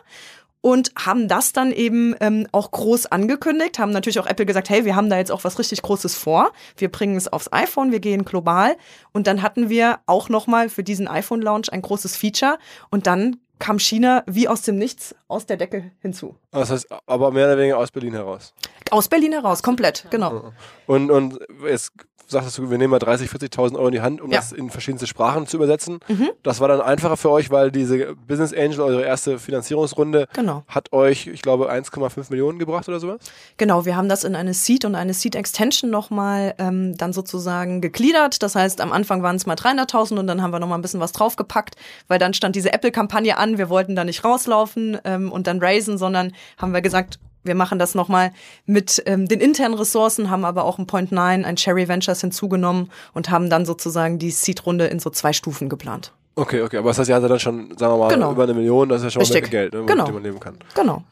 [0.65, 4.83] und haben das dann eben ähm, auch groß angekündigt, haben natürlich auch Apple gesagt, hey,
[4.83, 6.51] wir haben da jetzt auch was richtig Großes vor.
[6.75, 8.75] Wir bringen es aufs iPhone, wir gehen global.
[9.13, 12.57] Und dann hatten wir auch nochmal für diesen iPhone-Launch ein großes Feature.
[12.89, 16.35] Und dann kam China wie aus dem Nichts aus der Decke hinzu.
[16.55, 18.53] Das heißt, aber mehr oder weniger aus Berlin heraus.
[18.91, 20.51] Aus Berlin heraus, komplett, genau.
[20.87, 21.91] Und, und jetzt
[22.27, 24.39] sagtest du, wir nehmen mal 30, 40.000 Euro in die Hand, um Ja.
[24.39, 25.99] das in verschiedenste Sprachen zu übersetzen.
[26.07, 26.29] Mhm.
[26.41, 30.63] Das war dann einfacher für euch, weil diese Business Angel, eure erste Finanzierungsrunde, Genau.
[30.67, 33.19] hat euch, ich glaube, 1,5 Millionen gebracht oder sowas?
[33.57, 37.79] Genau, wir haben das in eine Seed und eine Seed Extension nochmal ähm, dann sozusagen
[37.79, 38.41] gegliedert.
[38.41, 40.99] Das heißt, am Anfang waren es mal 300.000 und dann haben wir nochmal ein bisschen
[40.99, 41.75] was draufgepackt,
[42.07, 43.59] weil dann stand diese Apple-Kampagne an.
[43.59, 47.77] Wir wollten da nicht rauslaufen ähm, und dann raisen, sondern haben wir gesagt, wir machen
[47.77, 48.31] das nochmal
[48.65, 52.89] mit ähm, den internen Ressourcen, haben aber auch ein Point Nine, ein Cherry Ventures hinzugenommen
[53.13, 56.11] und haben dann sozusagen die Seed-Runde in so zwei Stufen geplant.
[56.37, 58.31] Okay, okay, aber das heißt, ihr hattet dann schon, sagen wir mal, Genau.
[58.31, 59.43] über eine Million, das ist ja schon mal Richtig.
[59.43, 60.05] Menge Geld, ne, mit Genau.
[60.05, 60.57] dem man leben kann.
[60.73, 61.03] Genau.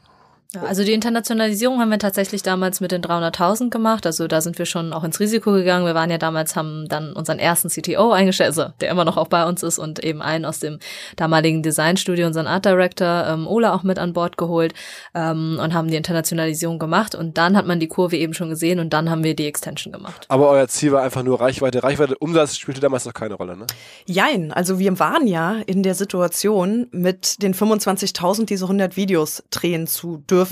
[0.55, 4.05] Ja, also die Internationalisierung haben wir tatsächlich damals mit den 300.000 gemacht.
[4.05, 5.85] Also da sind wir schon auch ins Risiko gegangen.
[5.85, 9.29] Wir waren ja damals, haben dann unseren ersten CTO eingestellt, also der immer noch auch
[9.29, 10.77] bei uns ist und eben einen aus dem
[11.15, 14.75] damaligen Designstudio, unseren Art Director, ähm, Ola auch mit an Bord geholt
[15.15, 17.15] ähm, und haben die Internationalisierung gemacht.
[17.15, 19.91] Und dann hat man die Kurve eben schon gesehen und dann haben wir die Extension
[19.91, 20.25] gemacht.
[20.27, 21.81] Aber euer Ziel war einfach nur Reichweite.
[21.81, 23.65] Reichweite, Umsatz spielte damals noch keine Rolle, ne?
[24.05, 29.87] Jein, also wir waren ja in der Situation, mit den 25.000 diese 100 Videos drehen
[29.87, 30.42] zu dürfen.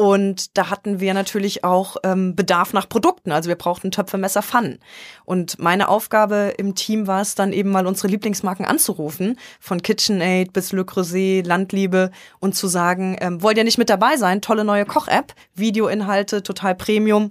[0.00, 3.32] Und da hatten wir natürlich auch ähm, Bedarf nach Produkten.
[3.32, 4.78] Also wir brauchten Töpfe, Messer, Pfannen.
[5.26, 10.54] Und meine Aufgabe im Team war es dann eben mal unsere Lieblingsmarken anzurufen, von KitchenAid
[10.54, 14.40] bis Le Creuset, Landliebe und zu sagen, ähm, wollt ihr nicht mit dabei sein?
[14.40, 17.28] Tolle neue Koch-App, Videoinhalte, total Premium.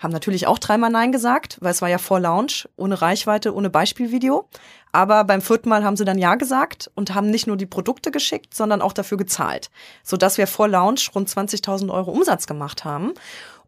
[0.00, 3.68] Haben natürlich auch dreimal Nein gesagt, weil es war ja vor Launch, ohne Reichweite, ohne
[3.68, 4.48] Beispielvideo.
[4.92, 8.10] Aber beim vierten Mal haben sie dann Ja gesagt und haben nicht nur die Produkte
[8.10, 9.70] geschickt, sondern auch dafür gezahlt.
[10.02, 13.12] Sodass wir vor Launch rund 20.000 Euro Umsatz gemacht haben.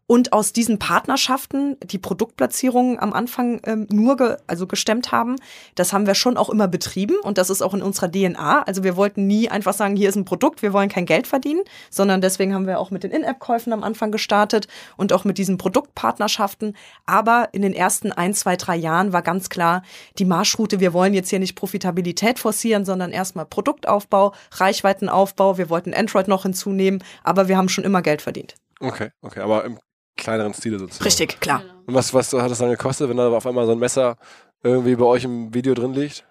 [0.05, 5.37] Und aus diesen Partnerschaften die Produktplatzierungen am Anfang ähm, nur ge also gestemmt haben,
[5.75, 8.63] das haben wir schon auch immer betrieben und das ist auch in unserer DNA.
[8.63, 11.61] Also wir wollten nie einfach sagen, hier ist ein Produkt, wir wollen kein Geld verdienen,
[11.89, 15.57] sondern deswegen haben wir auch mit den In-App-Käufen am Anfang gestartet und auch mit diesen
[15.57, 16.75] Produktpartnerschaften.
[17.05, 19.83] Aber in den ersten ein, zwei, drei Jahren war ganz klar
[20.17, 25.57] die Marschroute, wir wollen jetzt hier nicht Profitabilität forcieren, sondern erstmal Produktaufbau, Reichweitenaufbau.
[25.57, 28.55] Wir wollten Android noch hinzunehmen, aber wir haben schon immer Geld verdient.
[28.81, 29.79] Okay, okay, aber im
[30.17, 31.03] kleineren Stile sozusagen.
[31.03, 31.63] Richtig, klar.
[31.85, 34.17] Und was, was hat das dann gekostet, wenn da auf einmal so ein Messer
[34.63, 36.25] irgendwie bei euch im Video drin liegt?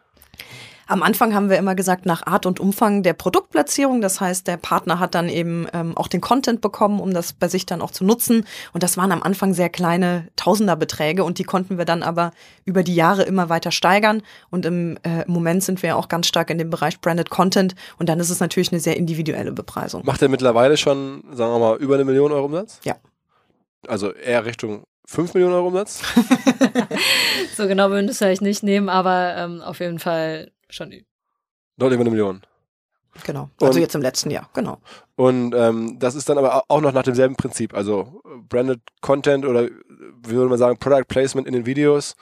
[0.93, 4.01] Am Anfang haben wir immer gesagt, nach Art und Umfang der Produktplatzierung.
[4.01, 7.49] Das heißt, der Partner hat dann eben ähm, auch den Content bekommen, um das bei
[7.49, 8.45] sich dann auch zu nutzen.
[8.73, 12.33] Und das waren am Anfang sehr kleine Tausenderbeträge und die konnten wir dann aber
[12.65, 14.23] über die Jahre immer weiter steigern.
[14.51, 18.09] Und im äh, Moment sind wir auch ganz stark in dem Bereich Branded Content und
[18.09, 20.05] dann ist es natürlich eine sehr individuelle Bepreisung.
[20.05, 22.81] Macht ihr mittlerweile schon, sagen wir mal, über eine Million Euro Umsatz?
[22.85, 22.97] Ja.
[23.87, 26.03] Also eher Richtung 5 Millionen Euro Umsatz?
[27.57, 30.91] So genau würden wir es vielleicht nicht nehmen, aber ähm, auf jeden Fall schon.
[31.77, 32.41] Deutlich über eine Million.
[33.25, 33.51] Genau.
[33.61, 34.79] Also Und- jetzt im letzten Jahr, genau.
[35.17, 37.75] Und ähm, das ist dann aber auch noch nach demselben Prinzip.
[37.75, 39.71] Also äh, Branded Content oder äh,
[40.27, 42.15] wie würde man sagen, Product Placement in den Videos.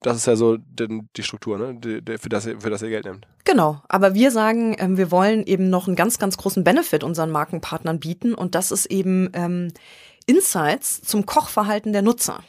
[0.00, 1.74] Das ist ja so die, die Struktur, ne?
[1.74, 3.26] Die, die, für, das ihr, für das ihr Geld nehmt.
[3.44, 7.30] Genau, aber wir sagen, ähm, wir wollen eben noch einen ganz, ganz großen Benefit unseren
[7.32, 9.72] Markenpartnern bieten und das ist eben ähm,
[10.28, 12.44] Insights zum Kochverhalten der Nutzer.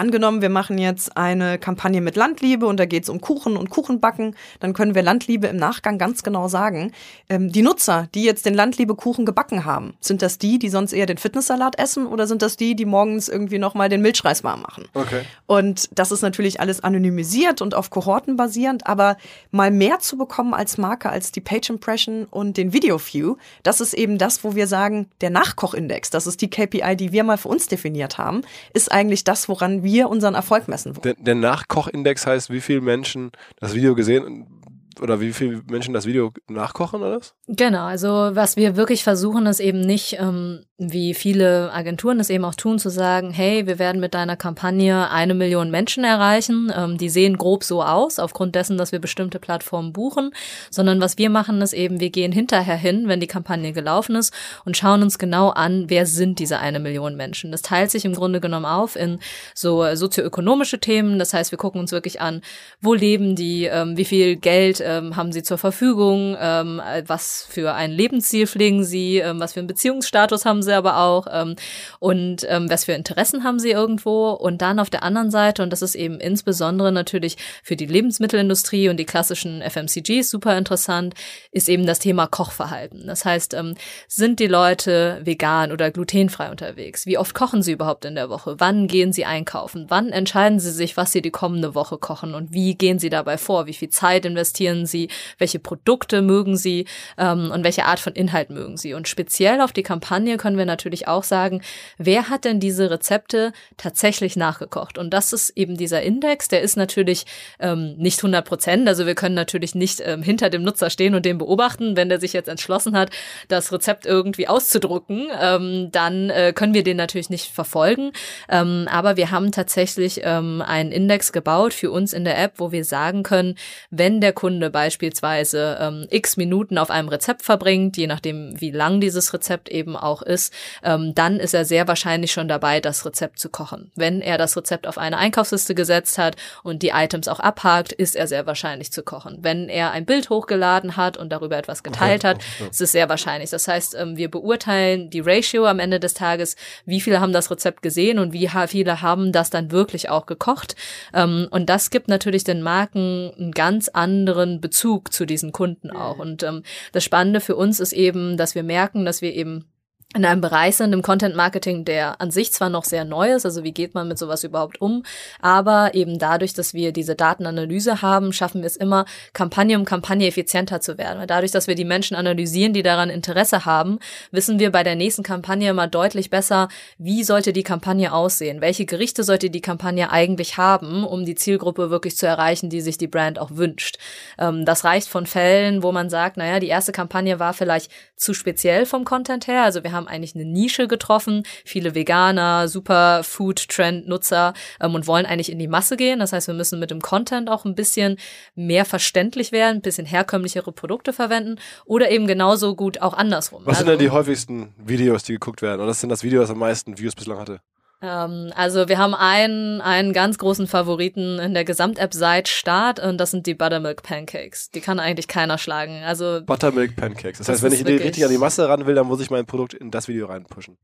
[0.00, 3.68] Angenommen, wir machen jetzt eine Kampagne mit Landliebe und da geht es um Kuchen und
[3.68, 6.92] Kuchenbacken, dann können wir Landliebe im Nachgang ganz genau sagen,
[7.28, 11.04] ähm, die Nutzer, die jetzt den Landliebe-Kuchen gebacken haben, sind das die, die sonst eher
[11.04, 14.86] den Fitnesssalat essen oder sind das die, die morgens irgendwie nochmal den Milchreis warm machen?
[14.94, 15.20] Okay.
[15.46, 19.18] Und das ist natürlich alles anonymisiert und auf Kohorten basierend, aber
[19.50, 23.82] mal mehr zu bekommen als Marke, als die Page Impression und den Video View, das
[23.82, 27.36] ist eben das, wo wir sagen, der Nachkochindex, das ist die KPI, die wir mal
[27.36, 28.40] für uns definiert haben,
[28.72, 31.02] ist eigentlich das, woran wir unseren Erfolg messen wollen.
[31.02, 34.59] Der, der Nachkochindex heißt, wie viele Menschen das Video gesehen
[35.00, 37.34] oder wie viele Menschen das Video nachkochen oder was?
[37.46, 42.44] Genau, also was wir wirklich versuchen, ist eben nicht, ähm, wie viele Agenturen es eben
[42.44, 46.98] auch tun, zu sagen, hey, wir werden mit deiner Kampagne eine Million Menschen erreichen, ähm,
[46.98, 50.32] die sehen grob so aus, aufgrund dessen, dass wir bestimmte Plattformen buchen,
[50.70, 54.34] sondern was wir machen, ist eben, wir gehen hinterher hin, wenn die Kampagne gelaufen ist
[54.64, 57.52] und schauen uns genau an, wer sind diese eine Million Menschen.
[57.52, 59.20] Das teilt sich im Grunde genommen auf in
[59.54, 62.40] so sozioökonomische Themen, das heißt, wir gucken uns wirklich an,
[62.80, 67.74] wo leben die, ähm, wie viel Geld Ähm, haben sie zur Verfügung, ähm, was für
[67.74, 71.56] ein Lebensziel pflegen sie, ähm, was für einen Beziehungsstatus haben sie aber auch ähm,
[71.98, 74.30] und ähm, was für Interessen haben sie irgendwo.
[74.30, 78.88] Und dann auf der anderen Seite, und das ist eben insbesondere natürlich für die Lebensmittelindustrie
[78.88, 81.14] und die klassischen FMCGs super interessant,
[81.50, 83.06] ist eben das Thema Kochverhalten.
[83.06, 83.74] Das heißt, ähm,
[84.08, 87.06] sind die Leute vegan oder glutenfrei unterwegs?
[87.06, 88.56] Wie oft kochen sie überhaupt in der Woche?
[88.58, 89.86] Wann gehen sie einkaufen?
[89.88, 93.38] Wann entscheiden sie sich, was sie die kommende Woche kochen und wie gehen sie dabei
[93.38, 93.66] vor?
[93.66, 95.08] Wie viel Zeit investieren sie?
[95.38, 96.86] Welche Produkte mögen sie?
[97.18, 98.94] Ähm, und welche Art von Inhalt mögen sie?
[98.94, 101.62] Und speziell auf die Kampagne können wir natürlich auch sagen,
[101.98, 104.98] wer hat denn diese Rezepte tatsächlich nachgekocht?
[104.98, 107.26] Und das ist eben dieser Index, der ist natürlich
[107.58, 108.88] ähm, nicht 100 Prozent.
[108.88, 111.96] Also wir können natürlich nicht ähm, hinter dem Nutzer stehen und den beobachten.
[111.96, 113.10] Wenn der sich jetzt entschlossen hat,
[113.48, 118.12] das Rezept irgendwie auszudrucken, ähm, dann äh, können wir den natürlich nicht verfolgen.
[118.48, 122.72] Ähm, aber wir haben tatsächlich ähm, einen Index gebaut für uns in der App, wo
[122.72, 123.56] wir sagen können,
[123.90, 129.00] wenn der Kunde beispielsweise ähm, x Minuten auf einem Rezept verbringt, je nachdem wie lang
[129.00, 133.38] dieses Rezept eben auch ist, ähm, dann ist er sehr wahrscheinlich schon dabei, das Rezept
[133.38, 133.90] zu kochen.
[133.94, 138.16] Wenn er das Rezept auf eine Einkaufsliste gesetzt hat und die Items auch abhakt, ist
[138.16, 139.38] er sehr wahrscheinlich zu kochen.
[139.40, 142.38] Wenn er ein Bild hochgeladen hat und darüber etwas geteilt hat,
[142.70, 143.50] ist es sehr wahrscheinlich.
[143.50, 147.50] Das heißt, ähm, wir beurteilen die Ratio am Ende des Tages, wie viele haben das
[147.50, 150.74] Rezept gesehen und wie viele haben das dann wirklich auch gekocht.
[151.14, 156.18] Ähm, und das gibt natürlich den Marken einen ganz anderen Bezug zu diesen Kunden auch.
[156.18, 159.66] Und ähm, das Spannende für uns ist eben, dass wir merken, dass wir eben
[160.12, 163.46] in einem Bereich sind im Content Marketing, der an sich zwar noch sehr neu ist,
[163.46, 165.04] also wie geht man mit sowas überhaupt um,
[165.40, 170.26] aber eben dadurch, dass wir diese Datenanalyse haben, schaffen wir es immer, Kampagne um Kampagne
[170.26, 171.20] effizienter zu werden.
[171.20, 174.00] Weil dadurch, dass wir die Menschen analysieren, die daran Interesse haben,
[174.32, 176.68] wissen wir bei der nächsten Kampagne immer deutlich besser,
[176.98, 181.90] wie sollte die Kampagne aussehen, welche Gerichte sollte die Kampagne eigentlich haben, um die Zielgruppe
[181.90, 183.98] wirklich zu erreichen, die sich die Brand auch wünscht.
[184.38, 188.34] Ähm, das reicht von Fällen, wo man sagt, naja, die erste Kampagne war vielleicht zu
[188.34, 194.54] speziell vom Content her, also wir haben haben eigentlich eine Nische getroffen, viele Veganer, Superfood-Trend-Nutzer
[194.80, 196.18] ähm, und wollen eigentlich in die Masse gehen.
[196.20, 198.16] Das heißt, wir müssen mit dem Content auch ein bisschen
[198.54, 203.62] mehr verständlich werden, ein bisschen herkömmlichere Produkte verwenden oder eben genauso gut auch andersrum.
[203.64, 205.80] Was also, sind denn die häufigsten Videos, die geguckt werden?
[205.80, 207.60] Oder was sind das Video, das am meisten Views bislang hatte?
[208.02, 213.18] Ähm, also wir haben einen, einen ganz großen Favoriten in der Gesamt-App seit Start und
[213.18, 214.70] das sind die Buttermilk Pancakes.
[214.70, 216.02] Die kann eigentlich keiner schlagen.
[216.04, 217.38] Also Buttermilk Pancakes.
[217.38, 219.46] Das, das heißt, wenn ich richtig an die Masse ran will, dann muss ich mein
[219.46, 220.78] Produkt in das Video reinpushen.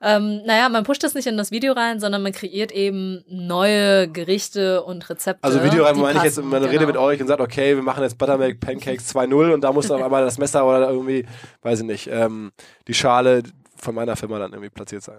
[0.00, 4.06] Ähm, naja, man pusht das nicht in das Video rein, sondern man kreiert eben neue
[4.06, 5.42] Gerichte und Rezepte.
[5.42, 6.70] Also Video rein, meine ich jetzt, man genau.
[6.70, 9.88] redet mit euch und sagt, okay, wir machen jetzt Buttermilk Pancakes 2.0 und da muss
[9.88, 11.26] dann auf einmal das Messer oder irgendwie,
[11.62, 12.52] weiß ich nicht, ähm,
[12.86, 13.42] die Schale
[13.74, 15.18] von meiner Firma dann irgendwie platziert sein.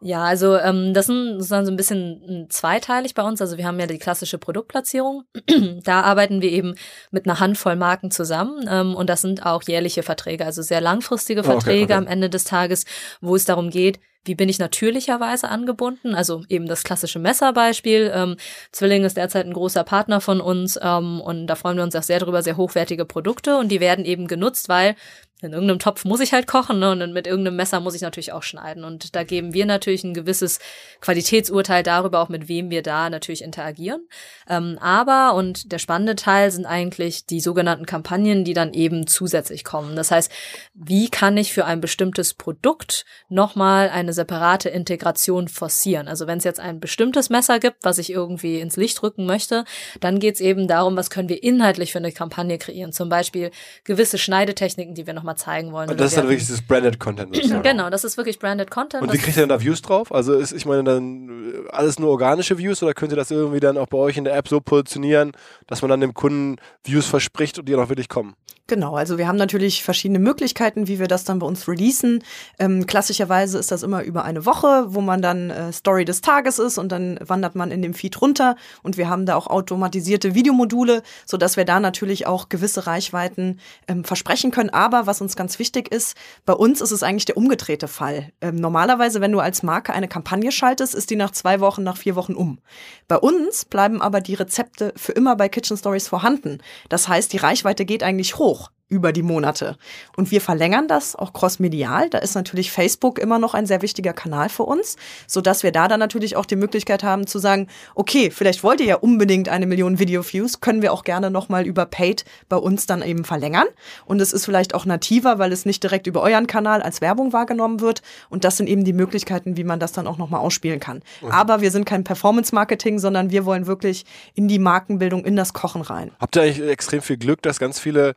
[0.00, 3.40] Ja, also ähm, das ist dann so ein bisschen hm, zweiteilig bei uns.
[3.40, 5.24] Also wir haben ja die klassische Produktplatzierung.
[5.84, 6.74] da arbeiten wir eben
[7.10, 11.44] mit einer Handvoll Marken zusammen ähm, und das sind auch jährliche Verträge, also sehr langfristige
[11.44, 11.94] Verträge okay, okay.
[11.94, 12.84] am Ende des Tages,
[13.20, 16.14] wo es darum geht, wie bin ich natürlicherweise angebunden?
[16.14, 18.10] Also eben das klassische Messerbeispiel.
[18.12, 18.36] Ähm,
[18.72, 22.02] Zwilling ist derzeit ein großer Partner von uns ähm, und da freuen wir uns auch
[22.02, 24.96] sehr drüber, sehr hochwertige Produkte und die werden eben genutzt, weil
[25.42, 26.92] in irgendeinem Topf muss ich halt kochen ne?
[26.92, 28.84] und mit irgendeinem Messer muss ich natürlich auch schneiden.
[28.84, 30.60] Und da geben wir natürlich ein gewisses
[31.02, 34.08] Qualitätsurteil darüber, auch mit wem wir da natürlich interagieren.
[34.48, 39.62] Ähm, aber, und der spannende Teil sind eigentlich die sogenannten Kampagnen, die dann eben zusätzlich
[39.62, 39.94] kommen.
[39.94, 40.32] Das heißt,
[40.72, 46.08] wie kann ich für ein bestimmtes Produkt nochmal eine separate Integration forcieren?
[46.08, 49.66] Also wenn es jetzt ein bestimmtes Messer gibt, was ich irgendwie ins Licht rücken möchte,
[50.00, 52.92] dann geht es eben darum, was können wir inhaltlich für eine Kampagne kreieren.
[52.92, 53.50] Zum Beispiel
[53.84, 55.90] gewisse Schneidetechniken, die wir noch nochmal zeigen wollen.
[55.90, 57.62] Und das ist dann wirklich das Branded Content.
[57.62, 59.02] genau, das ist wirklich Branded Content.
[59.02, 60.12] Und wie kriegt ihr denn da Views drauf?
[60.12, 63.78] Also ist, ich meine, dann alles nur organische Views oder könnt ihr das irgendwie dann
[63.78, 65.32] auch bei euch in der App so positionieren,
[65.66, 68.34] dass man dann dem Kunden Views verspricht und die dann auch wirklich kommen?
[68.68, 72.24] Genau, also wir haben natürlich verschiedene Möglichkeiten, wie wir das dann bei uns releasen.
[72.58, 76.58] Ähm, klassischerweise ist das immer über eine Woche, wo man dann äh, Story des Tages
[76.58, 80.34] ist und dann wandert man in dem Feed runter und wir haben da auch automatisierte
[80.34, 84.70] Videomodule, so dass wir da natürlich auch gewisse Reichweiten ähm, versprechen können.
[84.70, 88.32] Aber was uns ganz wichtig ist, bei uns ist es eigentlich der umgedrehte Fall.
[88.40, 91.98] Ähm, normalerweise, wenn du als Marke eine Kampagne schaltest, ist die nach zwei Wochen, nach
[91.98, 92.58] vier Wochen um.
[93.06, 96.58] Bei uns bleiben aber die Rezepte für immer bei Kitchen Stories vorhanden.
[96.88, 98.55] Das heißt, die Reichweite geht eigentlich hoch hoch.
[98.88, 99.76] Über die Monate.
[100.16, 102.08] Und wir verlängern das auch crossmedial.
[102.08, 104.96] Da ist natürlich Facebook immer noch ein sehr wichtiger Kanal für uns,
[105.26, 108.80] so dass wir da dann natürlich auch die Möglichkeit haben zu sagen, okay, vielleicht wollt
[108.80, 112.86] ihr ja unbedingt eine Million Video-Views, können wir auch gerne nochmal über Paid bei uns
[112.86, 113.66] dann eben verlängern.
[114.04, 117.32] Und es ist vielleicht auch nativer, weil es nicht direkt über euren Kanal als Werbung
[117.32, 118.02] wahrgenommen wird.
[118.30, 121.02] Und das sind eben die Möglichkeiten, wie man das dann auch nochmal ausspielen kann.
[121.22, 121.32] Mhm.
[121.32, 125.82] Aber wir sind kein Performance-Marketing, sondern wir wollen wirklich in die Markenbildung, in das Kochen
[125.82, 126.12] rein.
[126.20, 128.14] Habt ihr eigentlich extrem viel Glück, dass ganz viele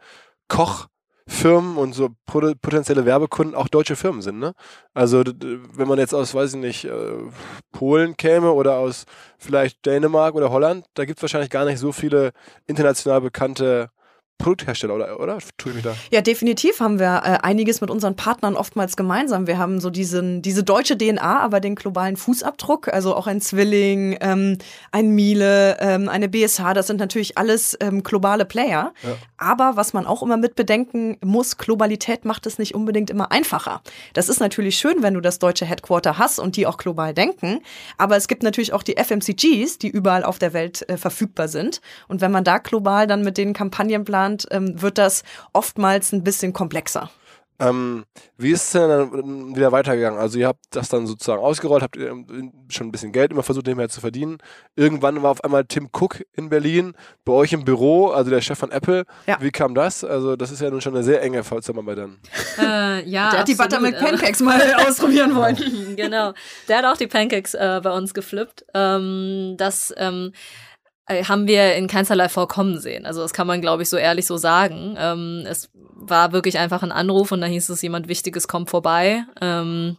[0.50, 4.54] Kochfirmen und so potenzielle Werbekunden auch deutsche Firmen sind, ne?
[4.94, 7.14] Also wenn man jetzt aus, weiß ich nicht, äh,
[7.72, 9.06] Polen käme oder aus
[9.38, 12.32] vielleicht Dänemark oder Holland, da gibt es wahrscheinlich gar nicht so viele
[12.68, 13.90] international bekannte
[14.40, 15.38] Produkthersteller, oder, oder?
[15.58, 15.96] Tue ich mich da?
[16.12, 19.48] Ja, definitiv haben wir äh, einiges mit unseren Partnern oftmals gemeinsam.
[19.48, 24.18] Wir haben so diesen, diese deutsche DNA, aber den globalen Fußabdruck, also auch ein Zwilling,
[24.22, 24.58] ähm,
[24.94, 28.94] ein Miele, ähm, eine BSH, das sind natürlich alles ähm, globale Player.
[29.04, 29.18] Ja.
[29.36, 33.82] Aber was man auch immer mit bedenken muss, Globalität macht es nicht unbedingt immer einfacher.
[34.14, 37.60] Das ist natürlich schön, wenn du das deutsche Headquarter hast und die auch global denken.
[37.98, 41.82] Aber es gibt natürlich auch die FMCGs, die überall auf der Welt äh, verfügbar sind.
[42.08, 46.12] Und wenn man da global dann mit den Kampagnen plant, Deutschland ähm, wird das oftmals
[46.12, 47.10] ein bisschen komplexer.
[47.62, 48.06] Ähm,
[48.38, 50.18] wie ist es denn dann wieder weitergegangen?
[50.18, 52.14] Also ihr habt das dann sozusagen ausgerollt, habt ihr
[52.70, 54.38] schon ein bisschen Geld immer versucht, nebenher zu verdienen.
[54.78, 56.94] Irgendwann war auf einmal Tim Cook in Berlin,
[57.26, 59.04] bei euch im Büro, also der Chef von Apple.
[59.28, 59.40] Ja.
[59.42, 60.06] Wie kam das?
[60.06, 62.18] Also das ist ja nun schon eine sehr enge Zusammenarbeit dann.
[62.58, 65.98] Äh, ja, der hat die Buttermilk Pancakes mal ausprobieren wollen.
[65.98, 66.32] genau,
[66.70, 68.64] der hat auch die Pancakes äh, bei uns geflippt.
[68.74, 70.69] Ähm, das ähm, äh,
[71.10, 73.06] haben wir in keinsterlei Vorkommen sehen.
[73.06, 74.96] Also das kann man, glaube ich, so ehrlich so sagen.
[74.98, 79.26] Ähm, es war wirklich einfach ein Anruf und da hieß es, jemand Wichtiges kommt vorbei.
[79.42, 79.98] Ähm,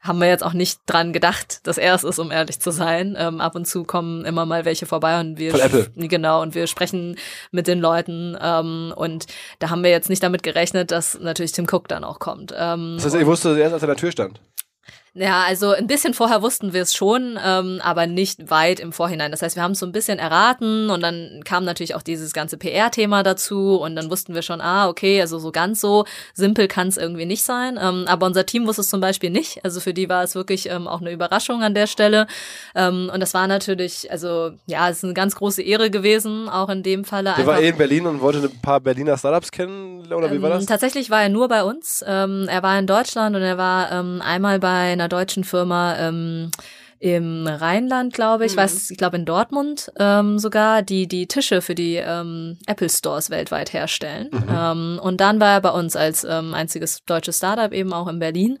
[0.00, 3.16] haben wir jetzt auch nicht dran gedacht, dass er es ist, um ehrlich zu sein.
[3.18, 5.52] Ähm, ab und zu kommen immer mal welche vorbei und wir
[5.96, 7.16] genau und wir sprechen
[7.50, 9.26] mit den Leuten ähm, und
[9.58, 12.54] da haben wir jetzt nicht damit gerechnet, dass natürlich Tim Cook dann auch kommt.
[12.56, 14.40] Ähm, das heißt, ihr wusstet erst, als er an der Tür stand.
[15.18, 19.32] Ja, also ein bisschen vorher wussten wir es schon, ähm, aber nicht weit im Vorhinein.
[19.32, 22.32] Das heißt, wir haben es so ein bisschen erraten und dann kam natürlich auch dieses
[22.32, 26.04] ganze PR-Thema dazu und dann wussten wir schon, ah, okay, also so ganz so
[26.34, 27.78] simpel kann es irgendwie nicht sein.
[27.82, 29.64] Ähm, aber unser Team wusste es zum Beispiel nicht.
[29.64, 32.28] Also für die war es wirklich ähm, auch eine Überraschung an der Stelle.
[32.76, 36.68] Ähm, und das war natürlich, also ja, es ist eine ganz große Ehre gewesen, auch
[36.68, 37.34] in dem Falle.
[37.36, 40.50] Der war eh in Berlin und wollte ein paar Berliner Startups kennen, oder wie war
[40.50, 40.62] das?
[40.62, 42.04] Ähm, tatsächlich war er nur bei uns.
[42.06, 46.50] Ähm, er war in Deutschland und er war ähm, einmal bei einer deutschen Firma ähm,
[47.00, 48.58] im Rheinland, glaube ich, mhm.
[48.58, 53.30] weiß, ich glaube in Dortmund ähm, sogar, die die Tische für die ähm, Apple Stores
[53.30, 54.30] weltweit herstellen.
[54.32, 54.48] Mhm.
[54.50, 58.18] Ähm, und dann war er bei uns als ähm, einziges deutsches Startup eben auch in
[58.18, 58.58] Berlin.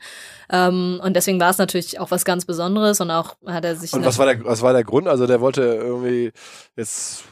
[0.50, 3.92] Ähm, und deswegen war es natürlich auch was ganz Besonderes und auch hat er sich.
[3.92, 5.08] Und was war der was war der Grund?
[5.08, 6.30] Also der wollte irgendwie
[6.76, 7.24] jetzt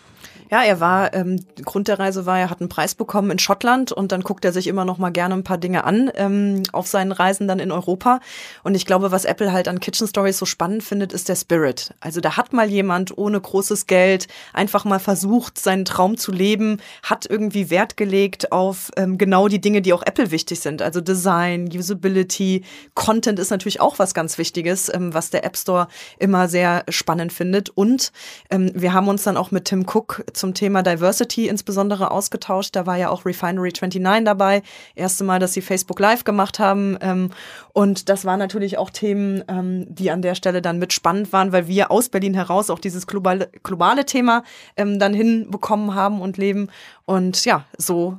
[0.50, 3.92] ja, er war, ähm, Grund der Reise war, er hat einen Preis bekommen in Schottland
[3.92, 6.86] und dann guckt er sich immer noch mal gerne ein paar Dinge an ähm, auf
[6.86, 8.20] seinen Reisen dann in Europa.
[8.62, 11.94] Und ich glaube, was Apple halt an Kitchen Stories so spannend findet, ist der Spirit.
[12.00, 16.78] Also da hat mal jemand ohne großes Geld einfach mal versucht, seinen Traum zu leben,
[17.02, 20.82] hat irgendwie Wert gelegt auf ähm, genau die Dinge, die auch Apple wichtig sind.
[20.82, 25.88] Also Design, Usability, Content ist natürlich auch was ganz Wichtiges, ähm, was der App Store
[26.18, 27.70] immer sehr spannend findet.
[27.70, 28.12] Und
[28.50, 32.76] ähm, wir haben uns dann auch mit Tim Cook zum Thema Diversity insbesondere ausgetauscht.
[32.76, 34.62] Da war ja auch Refinery 29 dabei.
[34.94, 36.96] Erste Mal, dass sie Facebook Live gemacht haben.
[37.00, 37.30] Ähm,
[37.72, 41.52] und das waren natürlich auch Themen, ähm, die an der Stelle dann mit spannend waren,
[41.52, 44.44] weil wir aus Berlin heraus auch dieses globale, globale Thema
[44.76, 46.68] ähm, dann hinbekommen haben und leben.
[47.04, 48.18] Und ja, so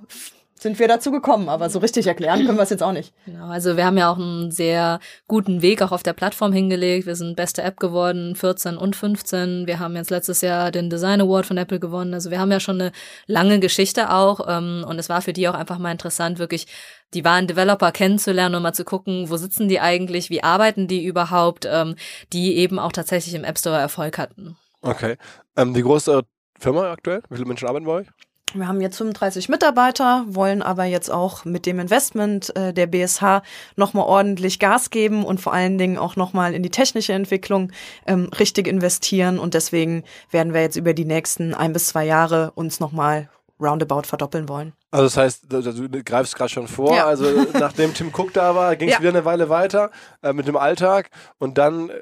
[0.60, 3.14] sind wir dazu gekommen, aber so richtig erklären können wir es jetzt auch nicht.
[3.26, 7.06] Genau, also wir haben ja auch einen sehr guten Weg auch auf der Plattform hingelegt.
[7.06, 9.68] Wir sind beste App geworden, 14 und 15.
[9.68, 12.14] Wir haben jetzt letztes Jahr den Design Award von Apple gewonnen.
[12.14, 12.92] Also wir haben ja schon eine
[13.28, 16.68] lange Geschichte auch ähm, und es war für die auch einfach mal interessant, wirklich
[17.14, 21.06] die wahren Developer kennenzulernen und mal zu gucken, wo sitzen die eigentlich, wie arbeiten die
[21.06, 21.96] überhaupt, ähm,
[22.34, 24.58] die eben auch tatsächlich im App Store Erfolg hatten.
[24.82, 25.18] Okay.
[25.56, 26.24] Ähm, wie groß ist eure
[26.60, 27.22] Firma aktuell?
[27.30, 28.08] Wie viele Menschen arbeiten bei euch?
[28.54, 33.42] Wir haben jetzt 35 Mitarbeiter, wollen aber jetzt auch mit dem Investment äh, der BSH
[33.76, 37.72] nochmal ordentlich Gas geben und vor allen Dingen auch nochmal in die technische Entwicklung
[38.06, 39.38] ähm, richtig investieren.
[39.38, 43.30] Und deswegen werden wir jetzt über die nächsten ein bis zwei Jahre uns nochmal
[43.60, 44.74] roundabout verdoppeln wollen.
[44.92, 46.96] Also das heißt, du greifst gerade schon vor.
[46.96, 47.06] Ja.
[47.06, 49.00] Also nachdem Tim Cook da war, ging es ja.
[49.02, 49.92] wieder eine Weile weiter
[50.24, 51.96] äh, mit dem Alltag und dann äh,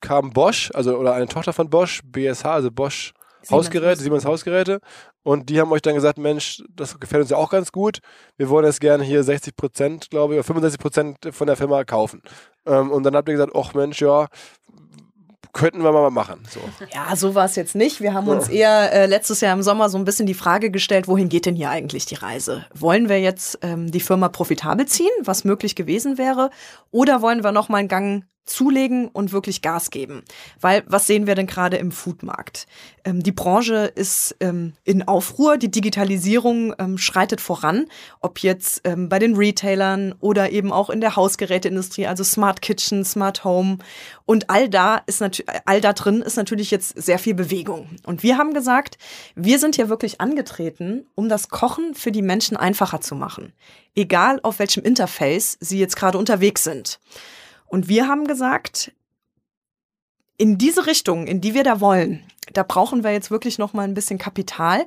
[0.00, 3.12] kam Bosch, also oder eine Tochter von Bosch, BSH, also Bosch
[3.50, 4.80] Hausgeräte, Siemens Hausgeräte.
[5.26, 7.98] Und die haben euch dann gesagt, Mensch, das gefällt uns ja auch ganz gut.
[8.36, 11.82] Wir wollen jetzt gerne hier 60 Prozent, glaube ich, oder 65 Prozent von der Firma
[11.82, 12.22] kaufen.
[12.64, 14.28] Ähm, und dann habt ihr gesagt, ach Mensch, ja,
[15.52, 16.44] könnten wir mal machen.
[16.48, 16.60] So.
[16.94, 18.00] Ja, so war es jetzt nicht.
[18.00, 21.08] Wir haben uns eher äh, letztes Jahr im Sommer so ein bisschen die Frage gestellt,
[21.08, 22.64] wohin geht denn hier eigentlich die Reise?
[22.72, 26.50] Wollen wir jetzt ähm, die Firma profitabel ziehen, was möglich gewesen wäre,
[26.92, 30.22] oder wollen wir noch mal einen Gang zulegen und wirklich Gas geben.
[30.60, 32.66] Weil was sehen wir denn gerade im Foodmarkt?
[33.04, 37.86] Ähm, die Branche ist ähm, in Aufruhr, die Digitalisierung ähm, schreitet voran,
[38.20, 43.04] ob jetzt ähm, bei den Retailern oder eben auch in der Hausgeräteindustrie, also Smart Kitchen,
[43.04, 43.78] Smart Home
[44.24, 47.88] und all da ist natürlich all da drin ist natürlich jetzt sehr viel Bewegung.
[48.04, 48.98] Und wir haben gesagt,
[49.34, 53.52] wir sind hier wirklich angetreten, um das Kochen für die Menschen einfacher zu machen,
[53.94, 57.00] egal auf welchem Interface sie jetzt gerade unterwegs sind.
[57.66, 58.92] Und wir haben gesagt,
[60.38, 63.82] in diese Richtung, in die wir da wollen, da brauchen wir jetzt wirklich noch mal
[63.82, 64.84] ein bisschen Kapital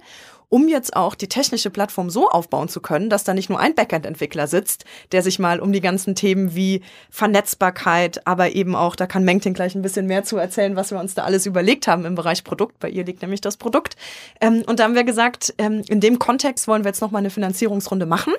[0.50, 3.76] um jetzt auch die technische Plattform so aufbauen zu können, dass da nicht nur ein
[3.76, 9.06] Backend-Entwickler sitzt, der sich mal um die ganzen Themen wie Vernetzbarkeit, aber eben auch, da
[9.06, 12.04] kann Mengting gleich ein bisschen mehr zu erzählen, was wir uns da alles überlegt haben
[12.06, 12.80] im Bereich Produkt.
[12.80, 13.96] Bei ihr liegt nämlich das Produkt.
[14.42, 17.30] Ähm, und da haben wir gesagt, ähm, in dem Kontext wollen wir jetzt nochmal eine
[17.30, 18.34] Finanzierungsrunde machen.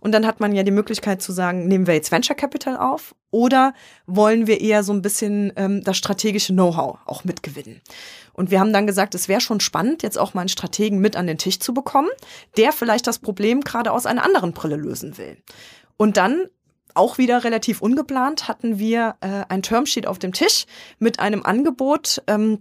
[0.00, 3.14] Und dann hat man ja die Möglichkeit zu sagen, nehmen wir jetzt Venture Capital auf
[3.34, 3.74] oder
[4.06, 7.80] wollen wir eher so ein bisschen ähm, das strategische Know-how auch mitgewinnen.
[8.32, 11.16] Und wir haben dann gesagt, es wäre schon spannend, jetzt auch mal einen Strategen mit
[11.16, 12.08] an den Tisch zu bekommen,
[12.56, 15.36] der vielleicht das Problem gerade aus einer anderen Brille lösen will.
[15.96, 16.46] Und dann
[16.94, 20.66] auch wieder relativ ungeplant hatten wir äh, ein Termsheet auf dem Tisch
[21.00, 22.22] mit einem Angebot.
[22.28, 22.60] Ähm,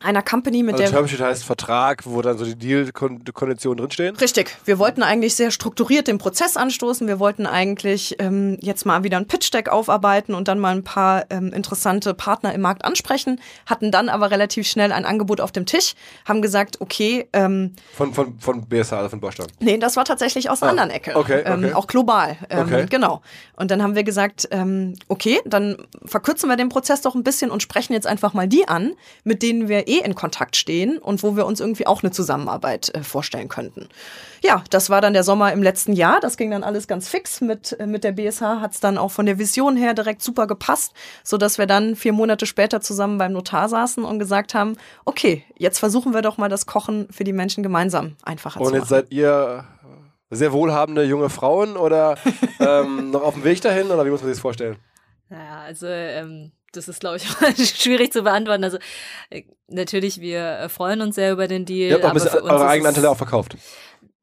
[0.00, 0.92] einer Company, mit also der.
[0.92, 4.16] Termsheet heißt Vertrag, wo dann so die Deal-Konditionen drinstehen?
[4.16, 4.56] Richtig.
[4.64, 7.06] Wir wollten eigentlich sehr strukturiert den Prozess anstoßen.
[7.08, 11.26] Wir wollten eigentlich ähm, jetzt mal wieder ein Pitch-Deck aufarbeiten und dann mal ein paar
[11.30, 13.40] ähm, interessante Partner im Markt ansprechen.
[13.66, 15.94] Hatten dann aber relativ schnell ein Angebot auf dem Tisch,
[16.24, 17.28] haben gesagt, okay.
[17.32, 19.48] Ähm, von, von, von BSH, also von Bosch dann?
[19.60, 21.16] Nee, das war tatsächlich aus einer ah, anderen Ecke.
[21.16, 21.74] Okay, ähm, okay.
[21.74, 22.36] auch global.
[22.50, 22.86] Ähm, okay.
[22.88, 23.22] Genau.
[23.56, 27.50] Und dann haben wir gesagt, ähm, okay, dann verkürzen wir den Prozess doch ein bisschen
[27.50, 28.92] und sprechen jetzt einfach mal die an,
[29.24, 32.94] mit denen wir eh in Kontakt stehen und wo wir uns irgendwie auch eine Zusammenarbeit
[32.94, 33.88] äh, vorstellen könnten.
[34.42, 36.20] Ja, das war dann der Sommer im letzten Jahr.
[36.20, 37.40] Das ging dann alles ganz fix.
[37.40, 40.46] Mit, äh, mit der BSH hat es dann auch von der Vision her direkt super
[40.46, 40.92] gepasst,
[41.24, 45.78] sodass wir dann vier Monate später zusammen beim Notar saßen und gesagt haben, okay, jetzt
[45.78, 48.74] versuchen wir doch mal das Kochen für die Menschen gemeinsam einfacher und zu machen.
[48.74, 49.64] Und jetzt seid ihr
[50.30, 52.16] sehr wohlhabende junge Frauen oder
[52.60, 54.76] ähm, noch auf dem Weg dahin oder wie muss man sich das vorstellen?
[55.30, 57.24] Naja, also ähm, das ist, glaube ich,
[57.74, 58.64] schwierig zu beantworten.
[58.64, 58.78] Also
[59.30, 62.02] äh, natürlich, wir äh, freuen uns sehr über den Deal.
[62.02, 63.56] Auch ein bisschen eure eigenen Anteile auch verkauft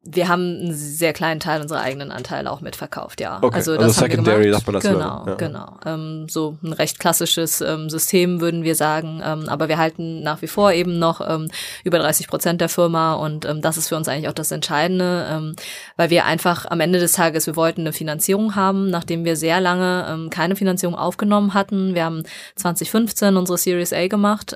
[0.07, 3.39] wir haben einen sehr kleinen Teil unserer eigenen Anteile auch mitverkauft, ja.
[3.41, 3.55] Okay.
[3.55, 5.33] Also, das also Secondary, sagt man das Genau, ja.
[5.35, 5.77] genau.
[5.83, 9.21] Ähm, so ein recht klassisches ähm, System, würden wir sagen.
[9.25, 11.49] Ähm, aber wir halten nach wie vor eben noch ähm,
[11.83, 15.25] über 30 Prozent der Firma und ähm, das ist für uns eigentlich auch das Entscheidende,
[15.27, 15.55] ähm,
[15.97, 19.59] weil wir einfach am Ende des Tages, wir wollten eine Finanzierung haben, nachdem wir sehr
[19.59, 21.95] lange keine Finanzierung aufgenommen hatten.
[21.95, 22.23] Wir haben
[22.55, 24.55] 2015 unsere Series A gemacht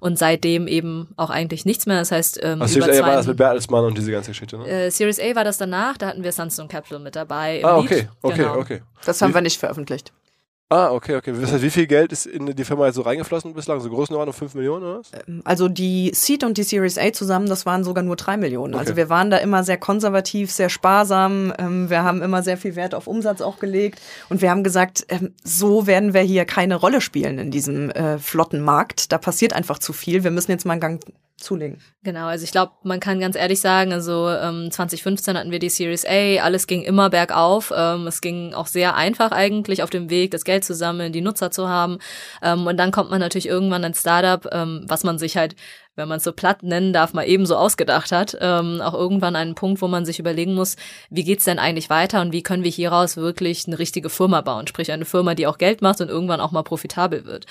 [0.00, 1.98] und seitdem eben auch eigentlich nichts mehr.
[1.98, 4.65] Das heißt, ähm, also Series A war das mit Bertelsmann und diese ganze Geschichte, ne?
[4.66, 7.62] Äh, Series A war das danach, da hatten wir Sunstone Capital mit dabei.
[7.64, 8.56] ah, okay, okay, genau.
[8.56, 8.82] okay.
[9.04, 10.12] Das haben wie, wir nicht veröffentlicht.
[10.68, 11.32] Ah, okay, okay.
[11.32, 13.78] Das heißt, wie viel Geld ist in die Firma jetzt so reingeflossen bislang?
[13.78, 15.12] So Größenordnung 5 Millionen oder was?
[15.28, 18.74] Ähm, also die Seed und die Series A zusammen, das waren sogar nur 3 Millionen.
[18.74, 18.90] Also okay.
[18.90, 21.52] Also wir waren da immer sehr konservativ, sehr sparsam.
[21.56, 24.00] Ähm, wir haben immer sehr viel Wert auf Umsatz auch gelegt.
[24.28, 28.18] Und wir haben gesagt, ähm, so werden wir hier keine Rolle spielen in diesem äh,
[28.18, 29.12] flotten Markt.
[29.12, 30.24] Da passiert einfach zu viel.
[30.24, 31.00] Wir müssen jetzt mal einen Gang
[31.36, 31.78] zulegen.
[32.02, 35.68] Genau, also ich glaube, man kann ganz ehrlich sagen, also ähm, 2015 hatten wir die
[35.68, 37.72] Series A, alles ging immer bergauf.
[37.76, 41.20] Ähm, es ging auch sehr einfach eigentlich auf dem Weg, das Geld zu sammeln, die
[41.20, 41.98] Nutzer zu haben.
[42.42, 45.56] Ähm, und dann kommt man natürlich irgendwann ins Startup, ähm, was man sich halt
[45.96, 48.36] wenn man es so platt nennen darf, mal ebenso ausgedacht hat.
[48.40, 50.76] Ähm, auch irgendwann einen Punkt, wo man sich überlegen muss,
[51.10, 54.66] wie geht's denn eigentlich weiter und wie können wir hieraus wirklich eine richtige Firma bauen,
[54.66, 57.46] sprich eine Firma, die auch Geld macht und irgendwann auch mal profitabel wird.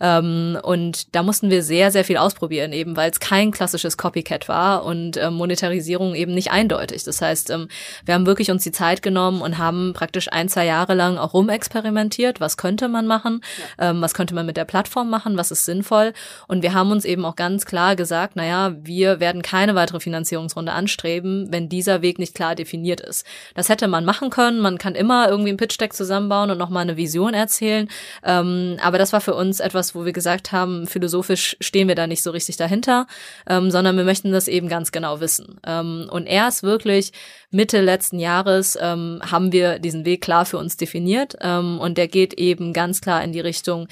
[0.00, 4.48] Ähm, und da mussten wir sehr, sehr viel ausprobieren, eben weil es kein klassisches Copycat
[4.48, 7.04] war und ähm, Monetarisierung eben nicht eindeutig.
[7.04, 7.68] Das heißt, ähm,
[8.06, 11.34] wir haben wirklich uns die Zeit genommen und haben praktisch ein, zwei Jahre lang auch
[11.34, 13.42] rumexperimentiert, was könnte man machen,
[13.78, 13.90] ja.
[13.90, 16.14] ähm, was könnte man mit der Plattform machen, was ist sinnvoll.
[16.48, 20.72] Und wir haben uns eben auch ganz klar gesagt, naja, wir werden keine weitere Finanzierungsrunde
[20.72, 23.26] anstreben, wenn dieser Weg nicht klar definiert ist.
[23.54, 24.60] Das hätte man machen können.
[24.60, 27.88] Man kann immer irgendwie ein Pitch-Deck zusammenbauen und nochmal eine Vision erzählen.
[28.24, 32.06] Ähm, aber das war für uns etwas, wo wir gesagt haben, philosophisch stehen wir da
[32.06, 33.06] nicht so richtig dahinter,
[33.48, 35.60] ähm, sondern wir möchten das eben ganz genau wissen.
[35.66, 37.12] Ähm, und erst wirklich
[37.50, 41.36] Mitte letzten Jahres ähm, haben wir diesen Weg klar für uns definiert.
[41.40, 43.88] Ähm, und der geht eben ganz klar in die Richtung,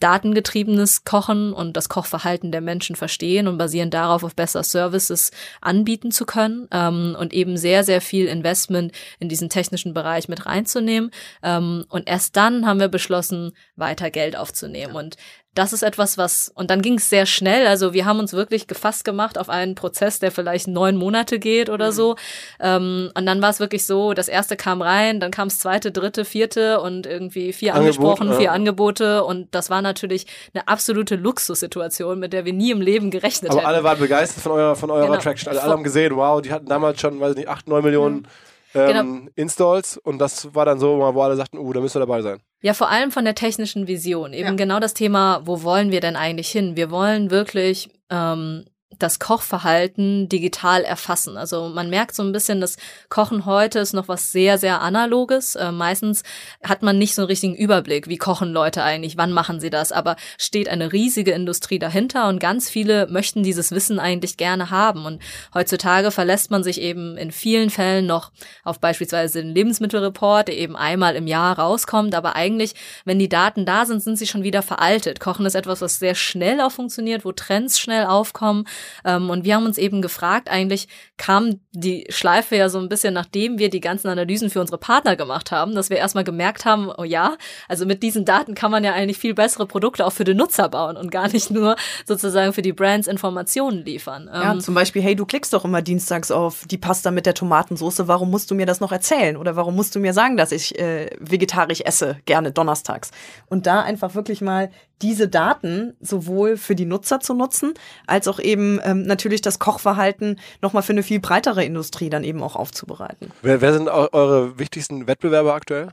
[0.00, 5.30] datengetriebenes Kochen und das Kochverhalten der Menschen verstehen und basieren darauf auf besser Services
[5.60, 10.46] anbieten zu können ähm, und eben sehr, sehr viel Investment in diesen technischen Bereich mit
[10.46, 11.10] reinzunehmen.
[11.42, 14.94] Ähm, und erst dann haben wir beschlossen, weiter Geld aufzunehmen.
[14.94, 15.16] Und
[15.58, 17.66] das ist etwas, was, und dann ging es sehr schnell.
[17.66, 21.68] Also wir haben uns wirklich gefasst gemacht auf einen Prozess, der vielleicht neun Monate geht
[21.68, 21.94] oder mhm.
[21.94, 22.16] so.
[22.60, 25.90] Ähm, und dann war es wirklich so, das erste kam rein, dann kam das zweite,
[25.90, 28.52] dritte, vierte und irgendwie vier Angebot, angesprochen, vier ja.
[28.52, 29.24] Angebote.
[29.24, 33.60] Und das war natürlich eine absolute Luxussituation, mit der wir nie im Leben gerechnet Aber
[33.60, 33.68] hätten.
[33.68, 35.14] alle waren begeistert von eurer, von eurer genau.
[35.14, 35.48] Attraction.
[35.48, 38.16] Also alle haben gesehen, wow, die hatten damals schon, weiß nicht, acht, neun Millionen.
[38.18, 38.26] Mhm
[38.74, 39.30] ähm, genau.
[39.36, 42.40] Installs und das war dann so, wo alle sagten, uh, da müsst ihr dabei sein.
[42.60, 44.32] Ja, vor allem von der technischen Vision.
[44.32, 44.54] Eben ja.
[44.54, 46.76] genau das Thema, wo wollen wir denn eigentlich hin?
[46.76, 48.64] Wir wollen wirklich ähm,
[48.98, 51.36] das Kochverhalten digital erfassen.
[51.36, 52.76] Also man merkt so ein bisschen, dass
[53.08, 55.54] Kochen heute ist noch was sehr, sehr analoges.
[55.54, 56.22] Äh, meistens
[56.62, 59.92] hat man nicht so einen richtigen Überblick, wie kochen Leute eigentlich, wann machen sie das,
[59.92, 65.06] aber steht eine riesige Industrie dahinter und ganz viele möchten dieses Wissen eigentlich gerne haben.
[65.06, 65.22] Und
[65.54, 68.32] heutzutage verlässt man sich eben in vielen Fällen noch
[68.64, 72.74] auf beispielsweise den Lebensmittelreport, der eben einmal im Jahr rauskommt, aber eigentlich,
[73.04, 75.20] wenn die Daten da sind, sind sie schon wieder veraltet.
[75.20, 78.66] Kochen ist etwas, was sehr schnell auch funktioniert, wo Trends schnell aufkommen
[79.04, 83.14] ähm, und wir haben uns eben gefragt, eigentlich kam die Schleife ja so ein bisschen,
[83.14, 86.90] nachdem wir die ganzen Analysen für unsere Partner gemacht haben, dass wir erstmal gemerkt haben,
[86.96, 87.36] oh ja,
[87.68, 90.68] also mit diesen Daten kann man ja eigentlich viel bessere Produkte auch für den Nutzer
[90.68, 91.76] bauen und gar nicht nur
[92.06, 94.28] sozusagen für die Brands Informationen liefern.
[94.32, 97.34] Ja, ähm, zum Beispiel, hey, du klickst doch immer dienstags auf die Pasta mit der
[97.34, 99.36] Tomatensauce, warum musst du mir das noch erzählen?
[99.36, 103.10] Oder warum musst du mir sagen, dass ich äh, vegetarisch esse, gerne donnerstags?
[103.46, 104.70] Und da einfach wirklich mal
[105.02, 107.74] diese Daten sowohl für die Nutzer zu nutzen,
[108.06, 112.42] als auch eben ähm, natürlich das Kochverhalten nochmal für eine viel breitere Industrie dann eben
[112.42, 113.30] auch aufzubereiten.
[113.42, 115.90] Wer, wer sind eure wichtigsten Wettbewerber aktuell?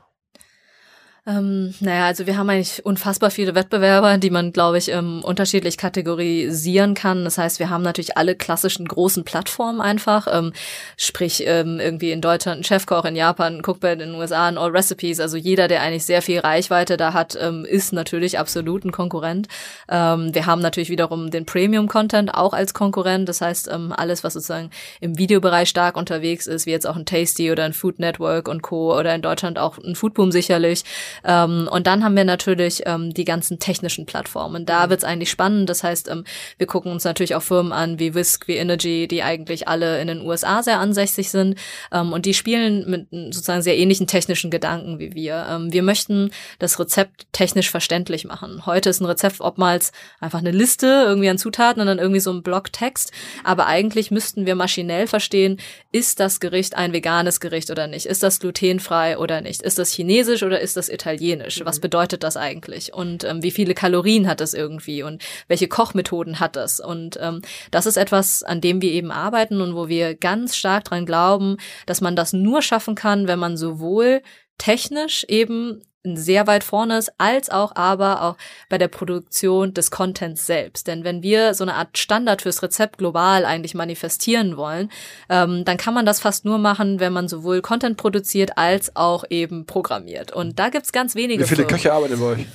[1.28, 5.76] Ähm, naja, also wir haben eigentlich unfassbar viele Wettbewerber, die man, glaube ich, ähm, unterschiedlich
[5.76, 7.24] kategorisieren kann.
[7.24, 10.52] Das heißt, wir haben natürlich alle klassischen großen Plattformen einfach, ähm,
[10.96, 14.56] sprich ähm, irgendwie in Deutschland ein Chefkoch, in Japan ein Cookpad, in den USA ein
[14.56, 15.18] All Recipes.
[15.18, 19.48] Also jeder, der eigentlich sehr viel Reichweite da hat, ähm, ist natürlich absolut ein Konkurrent.
[19.88, 23.28] Ähm, wir haben natürlich wiederum den Premium-Content auch als Konkurrent.
[23.28, 24.70] Das heißt, ähm, alles, was sozusagen
[25.00, 28.62] im Videobereich stark unterwegs ist, wie jetzt auch ein Tasty oder ein Food Network und
[28.62, 28.96] Co.
[28.96, 30.84] oder in Deutschland auch ein Foodboom sicherlich.
[31.24, 34.66] Ähm, und dann haben wir natürlich ähm, die ganzen technischen Plattformen.
[34.66, 34.90] Da mhm.
[34.90, 35.68] wird's eigentlich spannend.
[35.70, 36.24] Das heißt, ähm,
[36.58, 40.08] wir gucken uns natürlich auch Firmen an wie Whisk, wie Energy, die eigentlich alle in
[40.08, 41.58] den USA sehr ansässig sind.
[41.92, 45.46] Ähm, und die spielen mit sozusagen sehr ähnlichen technischen Gedanken wie wir.
[45.50, 48.66] Ähm, wir möchten das Rezept technisch verständlich machen.
[48.66, 52.32] Heute ist ein Rezept oftmals einfach eine Liste irgendwie an Zutaten und dann irgendwie so
[52.32, 53.12] ein Blocktext.
[53.44, 55.58] Aber eigentlich müssten wir maschinell verstehen,
[55.92, 58.06] ist das Gericht ein veganes Gericht oder nicht?
[58.06, 59.62] Ist das glutenfrei oder nicht?
[59.62, 61.05] Ist das chinesisch oder ist das italienisch?
[61.06, 61.62] Italienisch?
[61.64, 61.82] Was mhm.
[61.82, 62.92] bedeutet das eigentlich?
[62.92, 65.02] Und ähm, wie viele Kalorien hat das irgendwie?
[65.02, 66.80] Und welche Kochmethoden hat das?
[66.80, 70.84] Und ähm, das ist etwas, an dem wir eben arbeiten und wo wir ganz stark
[70.84, 74.22] dran glauben, dass man das nur schaffen kann, wenn man sowohl
[74.58, 75.82] technisch eben
[76.14, 78.36] sehr weit vorne ist, als auch aber auch
[78.68, 80.86] bei der Produktion des Contents selbst.
[80.86, 84.90] Denn wenn wir so eine Art Standard fürs Rezept global eigentlich manifestieren wollen,
[85.30, 89.24] ähm, dann kann man das fast nur machen, wenn man sowohl Content produziert als auch
[89.30, 90.32] eben programmiert.
[90.32, 91.42] Und da gibt's ganz wenige.
[91.42, 91.74] Wie viele Firmen.
[91.74, 92.46] Köche arbeiten bei euch?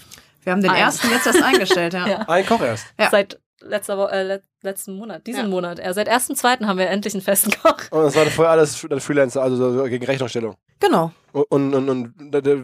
[0.43, 0.77] Wir haben den Ein.
[0.77, 2.07] ersten jetzt erst eingestellt, ja.
[2.07, 2.19] ja.
[2.27, 2.85] Ein Koch erst.
[2.99, 3.09] Ja.
[3.09, 5.47] Seit letzter Woche, äh, letzten Monat, diesen ja.
[5.47, 5.80] Monat.
[5.80, 7.78] Ja, seit ersten, zweiten haben wir endlich einen festen Koch.
[7.91, 10.55] Und das war vorher alles Freelancer, also so gegen Rechnungsstellung.
[10.80, 11.12] Genau.
[11.32, 12.14] Und, und, und,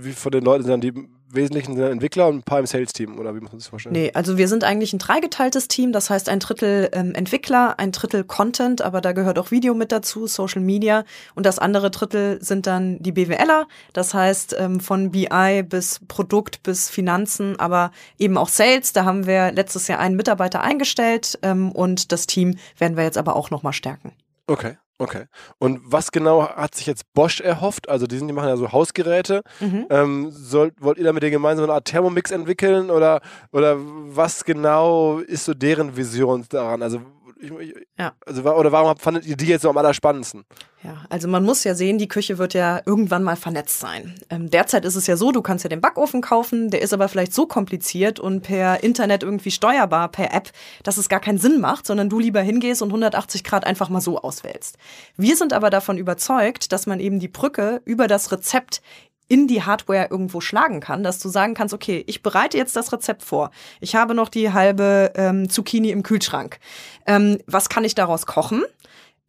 [0.03, 0.93] wie von den Leuten sind dann die
[1.29, 3.93] Wesentlichen sind Entwickler und ein paar im Sales-Team, oder wie muss man sich vorstellen?
[3.93, 7.91] Nee, also wir sind eigentlich ein dreigeteiltes Team, das heißt ein Drittel ähm, Entwickler, ein
[7.91, 11.03] Drittel Content, aber da gehört auch Video mit dazu, Social Media
[11.35, 16.63] und das andere Drittel sind dann die BWLer, das heißt ähm, von BI bis Produkt
[16.63, 21.71] bis Finanzen, aber eben auch Sales, da haben wir letztes Jahr einen Mitarbeiter eingestellt ähm,
[21.71, 24.13] und das Team werden wir jetzt aber auch nochmal stärken.
[24.47, 24.77] Okay.
[24.99, 25.25] Okay.
[25.59, 27.87] Und was genau hat sich jetzt Bosch erhofft?
[27.87, 29.43] Also die, sind, die machen ja so Hausgeräte.
[29.59, 29.85] Mhm.
[29.89, 33.21] Ähm, soll, wollt ihr da mit denen gemeinsam eine Art Thermomix entwickeln oder,
[33.51, 36.81] oder was genau ist so deren Vision daran?
[36.81, 37.01] Also
[37.39, 38.13] ich, ja.
[38.25, 40.45] Also, oder warum fandet ihr die jetzt so am allerspannendsten?
[40.83, 44.15] Ja, also man muss ja sehen, die Küche wird ja irgendwann mal vernetzt sein.
[44.29, 47.07] Ähm, derzeit ist es ja so, du kannst ja den Backofen kaufen, der ist aber
[47.07, 50.51] vielleicht so kompliziert und per Internet irgendwie steuerbar, per App,
[50.83, 54.01] dass es gar keinen Sinn macht, sondern du lieber hingehst und 180 Grad einfach mal
[54.01, 54.77] so auswählst.
[55.15, 58.81] Wir sind aber davon überzeugt, dass man eben die Brücke über das Rezept
[59.27, 62.91] in die Hardware irgendwo schlagen kann, dass du sagen kannst, okay, ich bereite jetzt das
[62.93, 63.51] Rezept vor.
[63.81, 66.59] Ich habe noch die halbe ähm, Zucchini im Kühlschrank.
[67.05, 68.63] Ähm, was kann ich daraus kochen?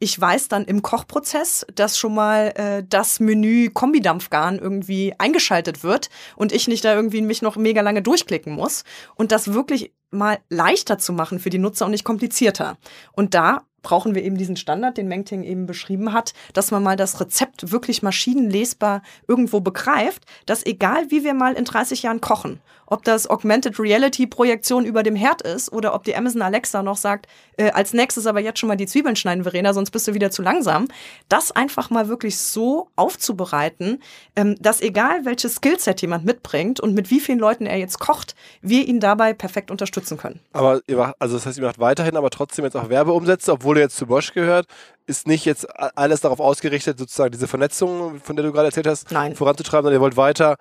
[0.01, 6.09] Ich weiß dann im Kochprozess, dass schon mal äh, das Menü Kombidampfgarn irgendwie eingeschaltet wird
[6.37, 8.85] und ich nicht da irgendwie mich noch mega lange durchklicken muss
[9.15, 12.77] und das wirklich mal leichter zu machen für die Nutzer und nicht komplizierter.
[13.11, 16.95] Und da brauchen wir eben diesen Standard, den Mengting eben beschrieben hat, dass man mal
[16.95, 22.59] das Rezept wirklich maschinenlesbar irgendwo begreift, dass egal wie wir mal in 30 Jahren kochen,
[22.89, 26.97] ob das Augmented Reality Projektion über dem Herd ist oder ob die Amazon Alexa noch
[26.97, 27.27] sagt,
[27.57, 30.31] äh, als nächstes aber jetzt schon mal die Zwiebeln schneiden, Verena, sonst bist du wieder
[30.31, 30.87] zu langsam,
[31.27, 34.01] das einfach mal wirklich so aufzubereiten,
[34.35, 38.35] ähm, dass egal welches Skillset jemand mitbringt und mit wie vielen Leuten er jetzt kocht,
[38.61, 40.39] wir ihn dabei perfekt unterstützen können.
[40.53, 43.77] Aber ihr macht, also das heißt, ihr macht weiterhin aber trotzdem jetzt auch Werbeumsätze, obwohl
[43.77, 44.65] ihr jetzt zu Bosch gehört,
[45.09, 45.67] ist nicht jetzt
[45.97, 49.35] alles darauf ausgerichtet, sozusagen diese Vernetzung, von der du gerade erzählt hast, Nein.
[49.35, 50.57] voranzutreiben, sondern ihr wollt weiter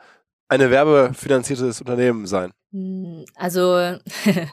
[0.48, 2.50] eine werbefinanziertes Unternehmen sein.
[2.72, 3.96] Hm, Also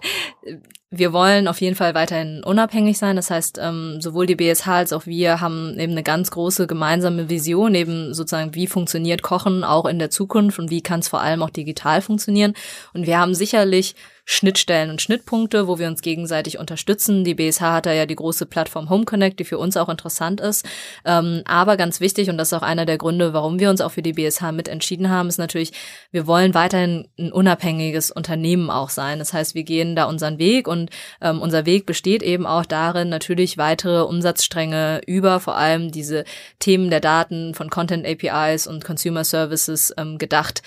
[0.90, 3.16] wir wollen auf jeden Fall weiterhin unabhängig sein.
[3.16, 7.30] Das heißt, ähm, sowohl die BSH als auch wir haben eben eine ganz große gemeinsame
[7.30, 11.22] Vision, eben sozusagen, wie funktioniert Kochen auch in der Zukunft und wie kann es vor
[11.22, 12.54] allem auch digital funktionieren.
[12.94, 13.96] Und wir haben sicherlich
[14.28, 17.24] Schnittstellen und Schnittpunkte, wo wir uns gegenseitig unterstützen.
[17.24, 20.42] Die BSH hat da ja die große Plattform Home Connect, die für uns auch interessant
[20.42, 20.66] ist.
[21.06, 23.92] Ähm, aber ganz wichtig, und das ist auch einer der Gründe, warum wir uns auch
[23.92, 25.74] für die BSH mit entschieden haben, ist natürlich,
[26.12, 29.20] wir wollen weiterhin ein unabhängiges Unternehmen auch sein.
[29.20, 30.90] Das heißt, wir gehen da unseren Weg und
[31.22, 36.26] ähm, unser Weg besteht eben auch darin, natürlich weitere Umsatzstränge über vor allem diese
[36.58, 40.64] Themen der Daten von Content APIs und Consumer Services ähm, gedacht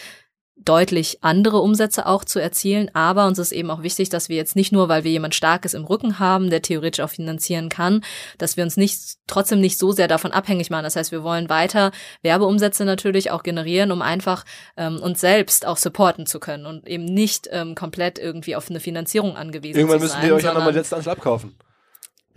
[0.65, 2.91] deutlich andere Umsätze auch zu erzielen.
[2.95, 5.75] Aber uns ist eben auch wichtig, dass wir jetzt nicht nur, weil wir jemand Starkes
[5.75, 8.03] im Rücken haben, der theoretisch auch finanzieren kann,
[8.39, 10.85] dass wir uns nicht trotzdem nicht so sehr davon abhängig machen.
[10.85, 11.93] Das heißt, wir wollen weiter
[12.23, 14.45] Werbeumsätze natürlich auch generieren, um einfach
[14.77, 18.81] ähm, uns selbst auch supporten zu können und eben nicht ähm, komplett irgendwie auf eine
[18.81, 20.27] Finanzierung angewiesen Irgendwann zu müssen sein.
[20.27, 21.55] wir euch ja nochmal die letzte Anschlag abkaufen.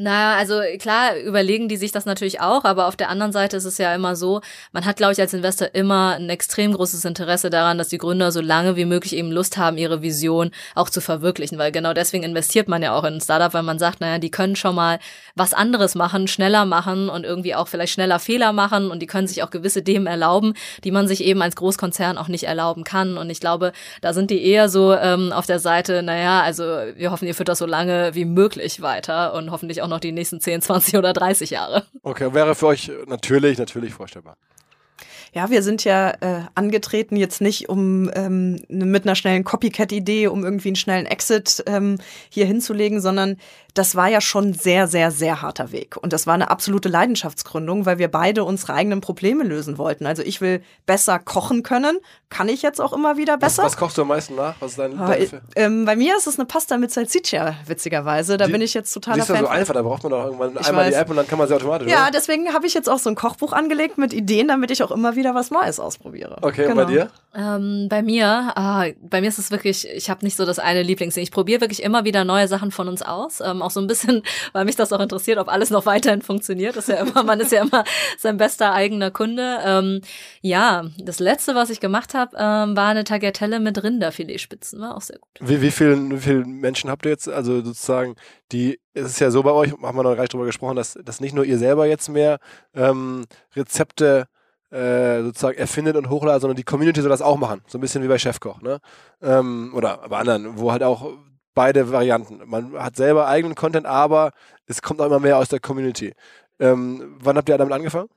[0.01, 3.65] Naja, also klar überlegen die sich das natürlich auch, aber auf der anderen Seite ist
[3.65, 4.41] es ja immer so,
[4.71, 8.31] man hat, glaube ich, als Investor immer ein extrem großes Interesse daran, dass die Gründer
[8.31, 12.23] so lange wie möglich eben Lust haben, ihre Vision auch zu verwirklichen, weil genau deswegen
[12.23, 14.97] investiert man ja auch in ein Startup, weil man sagt, naja, die können schon mal
[15.35, 19.27] was anderes machen, schneller machen und irgendwie auch vielleicht schneller Fehler machen und die können
[19.27, 23.17] sich auch gewisse Themen erlauben, die man sich eben als Großkonzern auch nicht erlauben kann.
[23.17, 23.71] Und ich glaube,
[24.01, 26.63] da sind die eher so ähm, auf der Seite, naja, also
[26.95, 30.11] wir hoffen, ihr führt das so lange wie möglich weiter und hoffentlich auch noch die
[30.11, 31.85] nächsten 10, 20 oder 30 Jahre.
[32.01, 34.37] Okay, wäre für euch natürlich, natürlich vorstellbar.
[35.33, 40.43] Ja, wir sind ja äh, angetreten jetzt nicht um ähm, mit einer schnellen Copycat-Idee, um
[40.43, 43.37] irgendwie einen schnellen Exit ähm, hier hinzulegen, sondern
[43.73, 45.95] das war ja schon sehr, sehr, sehr harter Weg.
[45.97, 50.05] Und das war eine absolute Leidenschaftsgründung, weil wir beide unsere eigenen Probleme lösen wollten.
[50.05, 51.99] Also ich will besser kochen können,
[52.29, 53.63] kann ich jetzt auch immer wieder Was, besser.
[53.63, 54.55] was kochst du am meisten nach?
[54.59, 57.55] Was ist dein, Ah, dein äh, ähm, bei mir ist es eine Pasta mit Salsiccia,
[57.65, 58.37] witzigerweise.
[58.37, 60.25] Da Die- bin ich jetzt Die totaler ist ja so einfach, da braucht man doch
[60.25, 61.01] irgendwann Ich einmal die weiß.
[61.01, 61.89] App und dann kann man sie automatisch.
[61.89, 62.11] Ja, oder?
[62.11, 65.15] deswegen habe ich jetzt auch so ein Kochbuch angelegt mit Ideen, damit ich auch immer
[65.15, 66.37] wieder was Neues ausprobiere.
[66.41, 66.85] Okay, und Genau.
[66.85, 67.09] bei dir?
[67.33, 70.83] Ähm, bei mir, ah, bei mir ist es wirklich, ich habe nicht so das eine
[70.83, 71.23] Lieblingsding.
[71.23, 73.39] Ich probiere wirklich immer wieder neue Sachen von uns aus.
[73.39, 76.75] Ähm, auch so ein bisschen, weil mich das auch interessiert, ob alles noch weiterhin funktioniert.
[76.75, 77.83] Das ist ja immer, man ist ja immer
[78.17, 79.59] sein bester eigener Kunde.
[79.63, 80.01] Ähm,
[80.41, 84.79] ja, das letzte, was ich gemacht habe, ähm, war eine Tagliatelle mit Rinderfiletspitzen.
[84.79, 85.29] War auch sehr gut.
[85.39, 87.29] Wie, wie viele wie viel Menschen habt ihr jetzt?
[87.29, 88.15] Also sozusagen,
[88.51, 90.97] die, es ist ja so bei euch, haben wir noch gar nicht drüber gesprochen, dass,
[91.03, 92.39] dass nicht nur ihr selber jetzt mehr
[92.73, 94.27] ähm, Rezepte
[94.71, 97.61] äh, sozusagen erfindet und hochladet, sondern die Community soll das auch machen.
[97.67, 98.79] So ein bisschen wie bei Chefkoch, ne?
[99.21, 101.11] Ähm, oder bei anderen, wo halt auch
[101.53, 102.41] beide Varianten.
[102.45, 104.31] Man hat selber eigenen Content, aber
[104.65, 106.13] es kommt auch immer mehr aus der Community.
[106.59, 108.09] Ähm, wann habt ihr damit angefangen?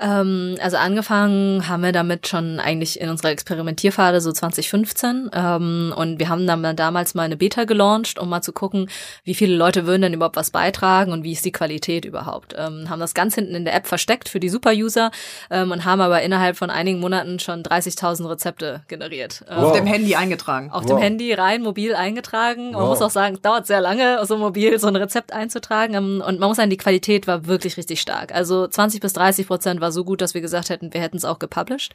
[0.00, 6.18] Ähm, also angefangen haben wir damit schon eigentlich in unserer Experimentierphase so 2015 ähm, und
[6.18, 8.88] wir haben dann damals mal eine Beta gelauncht, um mal zu gucken,
[9.22, 12.54] wie viele Leute würden denn überhaupt was beitragen und wie ist die Qualität überhaupt.
[12.58, 15.12] Ähm, haben das ganz hinten in der App versteckt für die Super-User
[15.50, 19.44] ähm, und haben aber innerhalb von einigen Monaten schon 30.000 Rezepte generiert.
[19.48, 19.70] Ähm, Wow.
[19.70, 20.70] Auf dem Handy eingetragen.
[20.72, 20.88] auf Wow.
[20.90, 22.72] dem Handy rein, mobil eingetragen.
[22.72, 22.88] Man Wow.
[22.90, 25.94] muss auch sagen, es dauert sehr lange, so mobil so ein Rezept einzutragen.
[25.94, 28.34] Ähm, Und man muss sagen, die Qualität war wirklich richtig stark.
[28.34, 31.26] Also 20 bis 30 Prozent war so gut, dass wir gesagt hätten, wir hätten es
[31.26, 31.94] auch gepublished.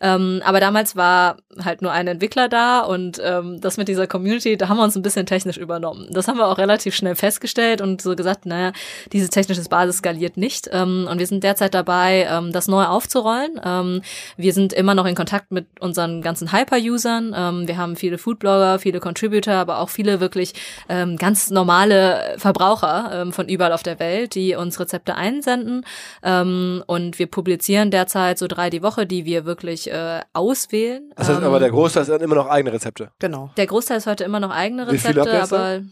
[0.00, 4.56] Ähm, aber damals war halt nur ein Entwickler da und ähm, das mit dieser Community,
[4.56, 6.08] da haben wir uns ein bisschen technisch übernommen.
[6.10, 8.72] Das haben wir auch relativ schnell festgestellt und so gesagt, naja,
[9.12, 10.70] diese technische Basis skaliert nicht.
[10.72, 13.60] Ähm, und wir sind derzeit dabei, ähm, das neu aufzurollen.
[13.62, 14.02] Ähm,
[14.38, 17.34] wir sind immer noch in Kontakt mit unseren ganzen Hyper-Usern.
[17.36, 20.54] Ähm, wir haben viele Foodblogger, viele Contributor, aber auch viele wirklich
[20.88, 25.84] ähm, ganz normale Verbraucher ähm, von überall auf der Welt, die uns Rezepte einsenden.
[26.22, 31.10] Ähm, und wir publizieren derzeit so drei die Woche, die wir wirklich äh, auswählen.
[31.16, 33.10] Das heißt Ähm, aber, der Großteil ist dann immer noch eigene Rezepte.
[33.18, 33.50] Genau.
[33.56, 35.82] der Großteil ist heute immer noch eigene Wie viele Rezepte, aber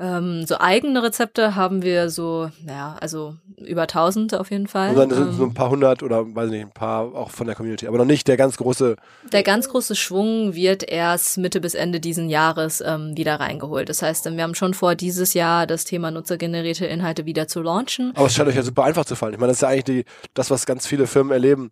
[0.00, 4.90] Ähm, so eigene Rezepte haben wir so, ja, also über 1000 auf jeden Fall.
[4.90, 7.30] Und dann sind ähm, so ein paar hundert oder weiß ich nicht, ein paar auch
[7.30, 8.96] von der Community, aber noch nicht der ganz große.
[9.30, 13.90] Der ganz große Schwung wird erst Mitte bis Ende diesen Jahres ähm, wieder reingeholt.
[13.90, 18.12] Das heißt, wir haben schon vor, dieses Jahr das Thema nutzergenerierte Inhalte wieder zu launchen.
[18.16, 19.34] Aber es scheint euch ja super einfach zu fallen.
[19.34, 21.70] Ich meine, das ist ja eigentlich die, das, was ganz viele Firmen erleben,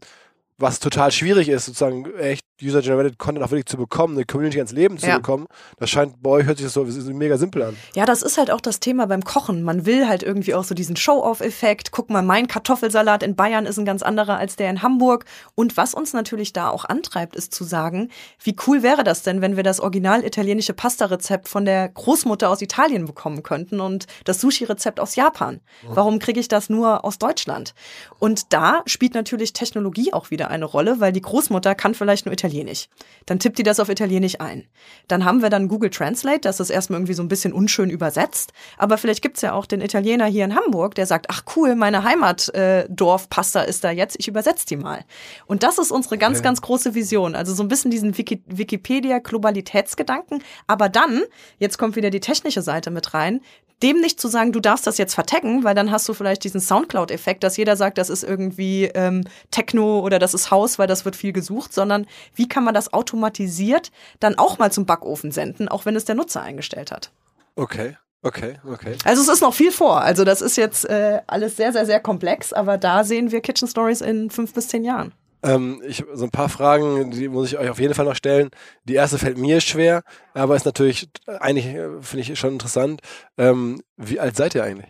[0.58, 4.72] was total schwierig ist, sozusagen echt User-Generated Content auch wirklich zu bekommen, eine Community ans
[4.72, 5.18] Leben zu Ja.
[5.18, 5.46] bekommen.
[5.78, 7.76] Das scheint bei euch hört sich das so mega simpel an.
[7.94, 9.62] Ja, das ist halt auch das Thema beim Kochen.
[9.62, 11.92] Man will halt irgendwie auch so diesen Show-off-Effekt.
[11.92, 15.24] Guck mal, mein Kartoffelsalat in Bayern ist ein ganz anderer als der in Hamburg.
[15.54, 18.08] Und was uns natürlich da auch antreibt, ist zu sagen,
[18.42, 22.60] wie cool wäre das denn, wenn wir das original italienische Pasta-Rezept von der Großmutter aus
[22.60, 25.60] Italien bekommen könnten und das Sushi-Rezept aus Japan?
[25.86, 27.74] Warum kriege ich das nur aus Deutschland?
[28.18, 32.32] Und da spielt natürlich Technologie auch wieder eine Rolle, weil die Großmutter kann vielleicht nur
[32.32, 32.88] Italienisch.
[33.26, 34.66] Dann tippt die das auf Italienisch ein.
[35.06, 38.52] Dann haben wir dann Google Translate, das ist erstmal irgendwie so ein bisschen unschön übersetzt.
[38.76, 42.04] Aber vielleicht gibt's ja auch den Italiener hier in Hamburg, der sagt, ach cool, meine
[42.04, 45.04] Heimatdorfpasta ist da jetzt, ich übersetze die mal.
[45.46, 47.34] Und das ist unsere ganz, ganz große Vision.
[47.34, 50.42] Also so ein bisschen diesen Wiki Wikipedia-Globalitätsgedanken.
[50.66, 51.22] Aber dann,
[51.58, 53.40] jetzt kommt wieder die technische Seite mit rein,
[53.82, 56.60] dem nicht zu sagen, du darfst das jetzt vertaggen, weil dann hast du vielleicht diesen
[56.60, 61.04] Soundcloud-Effekt, dass jeder sagt, das ist irgendwie ähm, Techno oder das ist Haus, weil das
[61.04, 65.68] wird viel gesucht, sondern wie kann man das automatisiert dann auch mal zum Backofen senden,
[65.68, 67.12] auch wenn es der Nutzer eingestellt hat.
[67.54, 68.96] Okay, okay, okay.
[69.04, 70.00] Also es ist noch viel vor.
[70.00, 73.68] Also das ist jetzt äh, alles sehr, sehr, sehr komplex, aber da sehen wir Kitchen
[73.68, 75.12] Stories in fünf bis zehn Jahren.
[75.42, 78.50] Ähm, ich, so ein paar Fragen, die muss ich euch auf jeden Fall noch stellen.
[78.84, 80.02] Die erste fällt mir schwer,
[80.34, 81.08] aber ist natürlich
[81.40, 83.00] eigentlich, äh, finde ich schon interessant.
[83.36, 84.88] Ähm, wie alt seid ihr eigentlich?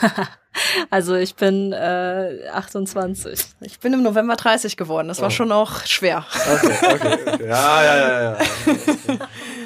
[0.90, 3.42] Also ich bin äh, 28.
[3.60, 5.08] Ich bin im November 30 geworden.
[5.08, 6.26] Das war schon auch schwer.
[6.52, 7.44] Okay, okay, okay.
[7.48, 8.38] Ja, ja, ja, ja.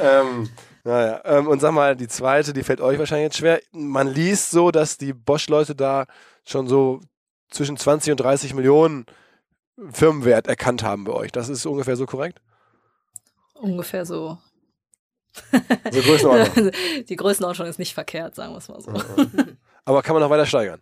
[0.20, 0.48] ähm,
[0.84, 3.60] naja, ähm, und sag mal, die zweite, die fällt euch wahrscheinlich jetzt schwer.
[3.72, 6.06] Man liest so, dass die Bosch-Leute da
[6.44, 7.00] schon so
[7.50, 9.06] zwischen 20 und 30 Millionen
[9.90, 11.32] Firmenwert erkannt haben bei euch.
[11.32, 12.40] Das ist ungefähr so korrekt?
[13.54, 14.38] Ungefähr so.
[15.92, 16.70] So Größenordnung.
[17.08, 18.92] Die Größenordnung ist nicht verkehrt, sagen wir es mal so.
[19.84, 20.80] Aber kann man noch weiter steigern?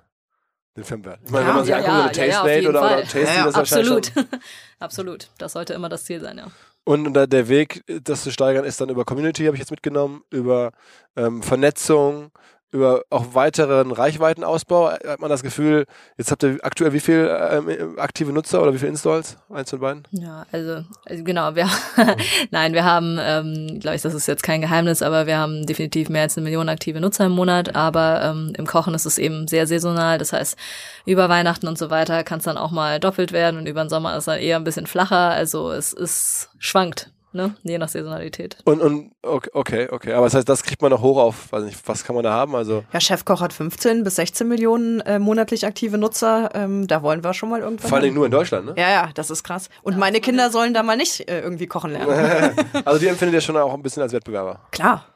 [0.76, 1.20] Den Firmenwert.
[1.24, 3.02] Ich meine, Ja, wenn man sich ja, anguckt, ja, ja, ja, Taste jeden oder, oder.
[3.02, 4.12] Tasty, Ja, ja, das Absolut.
[4.78, 5.30] Absolut.
[5.38, 6.46] Das sollte immer das Ziel sein, ja.
[6.84, 10.72] Und der Weg, das zu steigern, ist dann über Community, habe ich jetzt mitgenommen, über
[11.16, 12.30] ähm, Vernetzung,
[12.74, 14.90] über auch weiteren Reichweitenausbau.
[14.90, 15.84] Hat man das Gefühl,
[16.18, 19.36] jetzt habt ihr aktuell wie viel ähm, aktive Nutzer oder wie viele Installs?
[19.48, 20.02] Eins von beiden?
[20.10, 21.68] Ja, also, also genau, wir
[22.50, 26.08] nein, wir haben, ähm, glaube ich, das ist jetzt kein Geheimnis, aber wir haben definitiv
[26.08, 29.46] mehr als eine Million aktive Nutzer im Monat, aber ähm, im Kochen ist es eben
[29.46, 30.18] sehr saisonal.
[30.18, 30.58] Das heißt,
[31.06, 33.88] über Weihnachten und so weiter kann es dann auch mal doppelt werden und über den
[33.88, 35.30] Sommer ist dann eher ein bisschen flacher.
[35.30, 37.54] Also es ist schwankt, ne?
[37.62, 38.56] Je nach Saisonalität.
[38.64, 40.12] Und, und okay, okay, okay.
[40.12, 42.32] Aber das heißt, das kriegt man noch hoch auf, weiß nicht, was kann man da
[42.32, 42.54] haben?
[42.54, 46.50] Also Ja, Chefkoch hat 15 bis 16 Millionen äh, monatlich aktive Nutzer.
[46.54, 47.88] Ähm, da wollen wir schon mal irgendwann.
[47.88, 48.18] vor allen Dingen hin.
[48.20, 48.74] nur in Deutschland, ne?
[48.76, 49.68] Ja, ja, das ist krass.
[49.82, 52.54] Und meine Kinder sollen da mal nicht äh, irgendwie kochen lernen.
[52.84, 54.60] Also die empfindet ihr schon auch ein bisschen als Wettbewerber.
[54.70, 55.06] Klar.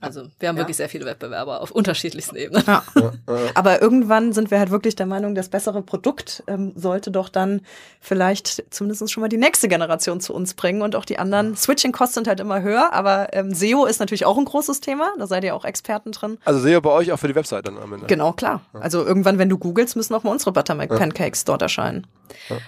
[0.00, 2.64] Also wir haben wirklich sehr viele Wettbewerber auf unterschiedlichsten Ebenen.
[2.66, 2.82] Ja.
[3.54, 7.60] Aber irgendwann sind wir halt wirklich der Meinung, das bessere Produkt ähm, sollte doch dann
[8.00, 11.56] vielleicht zumindest schon mal die nächste Generation zu uns bringen und auch die anderen.
[11.56, 15.12] Switching-Costs sind halt immer höher, aber ähm, SEO ist natürlich auch ein großes Thema.
[15.18, 16.38] Da seid ihr auch Experten drin.
[16.44, 18.06] Also sehe bei euch auch für die Website dann am Ende.
[18.06, 18.62] Genau, klar.
[18.72, 22.06] Also irgendwann, wenn du googelst, müssen auch mal unsere Buttermilk Pancakes dort erscheinen.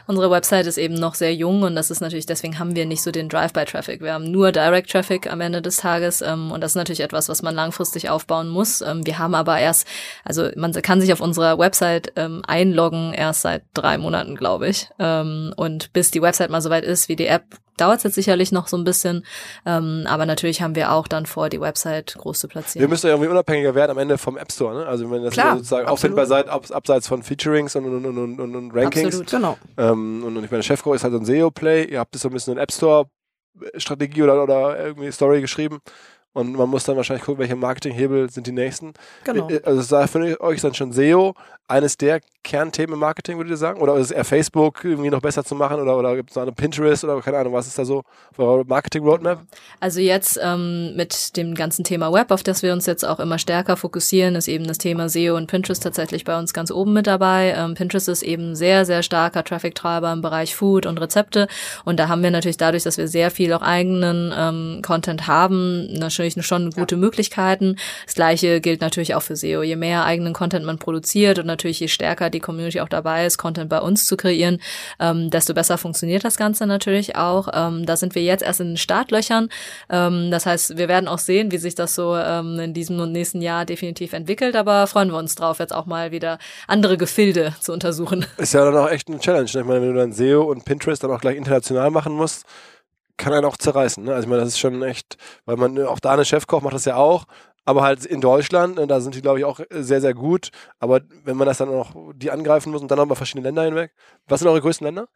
[0.06, 3.02] Unsere Website ist eben noch sehr jung und das ist natürlich, deswegen haben wir nicht
[3.02, 4.00] so den Drive-by-Traffic.
[4.00, 7.42] Wir haben nur Direct-Traffic am Ende des Tages ähm, und das ist natürlich etwas, was
[7.42, 8.80] man langfristig aufbauen muss.
[8.80, 9.86] Ähm, wir haben aber erst,
[10.24, 14.88] also man kann sich auf unserer Website ähm, einloggen erst seit drei Monaten, glaube ich.
[14.98, 17.44] Ähm, und bis die Website mal soweit ist wie die App,
[17.76, 19.24] dauert es jetzt sicherlich noch so ein bisschen.
[19.66, 22.90] Ähm, aber natürlich haben wir auch dann vor, die Website groß zu Wir platzieren.
[22.90, 24.86] müssen ja irgendwie unabhängiger werden am Ende vom App Store, ne?
[24.86, 25.98] Also wenn das Klar, sozusagen absolut.
[25.98, 29.06] auffindbar seid, ab, abseits von Featurings und, und, und, und, und, Rankings.
[29.06, 29.30] Absolut.
[29.30, 29.58] Genau.
[29.76, 31.84] Ähm, und, und ich meine, Chefko ist halt so ein SEO-Play.
[31.84, 35.80] Ihr habt so ein bisschen eine App Store-Strategie oder, oder irgendwie Story geschrieben.
[36.34, 38.94] Und man muss dann wahrscheinlich gucken, welche Marketinghebel sind die nächsten.
[39.24, 39.48] Genau.
[39.50, 41.34] Äh, Also ist da für euch dann schon SEO
[41.68, 43.80] eines der Kernthemen im Marketing, würdet ihr sagen?
[43.80, 45.80] Oder ist es eher Facebook irgendwie noch besser zu machen?
[45.80, 48.02] Oder, oder gibt es noch eine Pinterest oder keine Ahnung, was ist da so
[48.36, 49.40] Marketing-Roadmap?
[49.78, 53.38] Also jetzt ähm, mit dem ganzen Thema Web, auf das wir uns jetzt auch immer
[53.38, 57.06] stärker fokussieren, ist eben das Thema SEO und Pinterest tatsächlich bei uns ganz oben mit
[57.06, 57.54] dabei.
[57.56, 61.46] Ähm, Pinterest ist eben sehr, sehr starker Traffic-Treiber im Bereich Food und Rezepte.
[61.84, 65.88] Und da haben wir natürlich dadurch, dass wir sehr viel auch eigenen ähm, Content haben,
[65.94, 67.76] eine schöne natürlich schon gute Möglichkeiten.
[68.06, 69.62] Das gleiche gilt natürlich auch für SEO.
[69.62, 73.38] Je mehr eigenen Content man produziert und natürlich je stärker die Community auch dabei ist,
[73.38, 74.60] Content bei uns zu kreieren,
[75.00, 77.48] ähm, desto besser funktioniert das Ganze natürlich auch.
[77.52, 79.48] Ähm, da sind wir jetzt erst in den Startlöchern.
[79.90, 83.12] Ähm, das heißt, wir werden auch sehen, wie sich das so ähm, in diesem und
[83.12, 87.54] nächsten Jahr definitiv entwickelt, aber freuen wir uns drauf, jetzt auch mal wieder andere Gefilde
[87.60, 88.26] zu untersuchen.
[88.36, 89.50] Ist ja dann auch echt eine Challenge.
[89.52, 89.60] Ne?
[89.60, 92.44] Ich meine, wenn du dann SEO und Pinterest dann auch gleich international machen musst,
[93.16, 94.04] kann einen auch zerreißen.
[94.04, 94.12] Ne?
[94.12, 96.84] Also ich meine, das ist schon echt, weil man auch da eine Chefkoch macht das
[96.84, 97.24] ja auch,
[97.64, 100.50] aber halt in Deutschland, ne, da sind die, glaube ich, auch sehr, sehr gut.
[100.80, 103.62] Aber wenn man das dann auch die angreifen muss und dann noch über verschiedene Länder
[103.64, 103.92] hinweg.
[104.26, 105.06] Was sind eure größten Länder?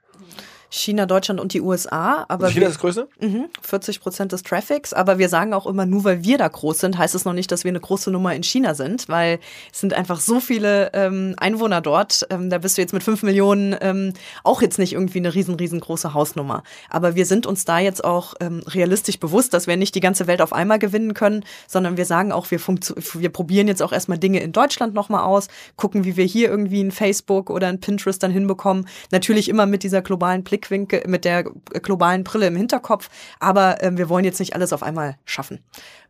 [0.70, 2.24] China, Deutschland und die USA.
[2.28, 3.08] Aber China wir, ist das größte?
[3.20, 4.92] Mhm, 40 Prozent des Traffics.
[4.92, 7.50] Aber wir sagen auch immer, nur weil wir da groß sind, heißt es noch nicht,
[7.52, 9.38] dass wir eine große Nummer in China sind, weil
[9.72, 12.26] es sind einfach so viele ähm, Einwohner dort.
[12.30, 14.12] Ähm, da bist du jetzt mit fünf Millionen ähm,
[14.44, 16.62] auch jetzt nicht irgendwie eine riesen, riesengroße Hausnummer.
[16.90, 20.26] Aber wir sind uns da jetzt auch ähm, realistisch bewusst, dass wir nicht die ganze
[20.26, 24.18] Welt auf einmal gewinnen können, sondern wir sagen auch, wir, wir probieren jetzt auch erstmal
[24.18, 28.22] Dinge in Deutschland nochmal aus, gucken, wie wir hier irgendwie ein Facebook oder ein Pinterest
[28.22, 28.88] dann hinbekommen.
[29.10, 33.08] Natürlich immer mit dieser globalen Blick Blickwinkel, mit der globalen Brille im Hinterkopf.
[33.38, 35.60] Aber äh, wir wollen jetzt nicht alles auf einmal schaffen.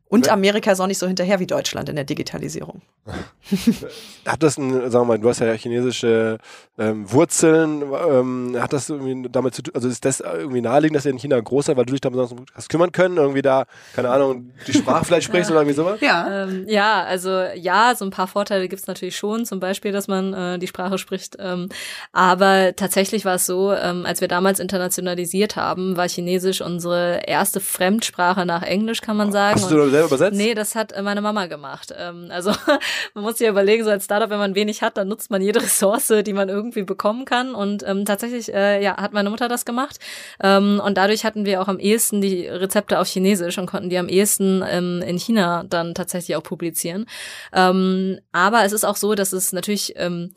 [0.08, 2.82] Und Amerika ist auch nicht so hinterher wie Deutschland in der Digitalisierung.
[4.26, 6.38] Hat das, ein, sagen wir mal, du hast ja chinesische
[6.78, 11.06] ähm, Wurzeln, ähm, hat das irgendwie damit zu tun, also ist das irgendwie naheliegend, dass
[11.06, 13.66] ihr in China groß seid, weil du dich da besonders hast kümmern können, irgendwie da,
[13.94, 16.00] keine Ahnung, die Sprache vielleicht sprichst oder irgendwie sowas?
[16.00, 16.44] Ja.
[16.44, 20.34] Ähm, ja, also ja, so ein paar Vorteile gibt's natürlich schon, zum Beispiel, dass man
[20.34, 21.36] äh, die Sprache spricht.
[21.38, 21.68] Ähm,
[22.12, 27.60] aber tatsächlich war es so, ähm, als wir damals internationalisiert haben, war Chinesisch unsere erste
[27.60, 29.60] Fremdsprache nach Englisch, kann man sagen.
[29.60, 30.36] Hast du selber übersetzt?
[30.36, 31.94] Nee, das hat äh, meine Mama gemacht.
[31.96, 32.52] Ähm, also
[33.14, 35.60] man muss sich überlegen, so als Startup, wenn man wenig hat, dann nutzt man jede
[35.62, 37.54] Ressource, die man irgendwie bekommen kann.
[37.54, 39.98] Und ähm, tatsächlich, äh, ja, hat meine Mutter das gemacht.
[40.42, 43.98] Ähm, und dadurch hatten wir auch am ehesten die Rezepte auf Chinesisch und konnten die
[43.98, 47.06] am ehesten ähm, in China dann tatsächlich auch publizieren.
[47.52, 50.32] Ähm, aber es ist auch so, dass es natürlich ähm,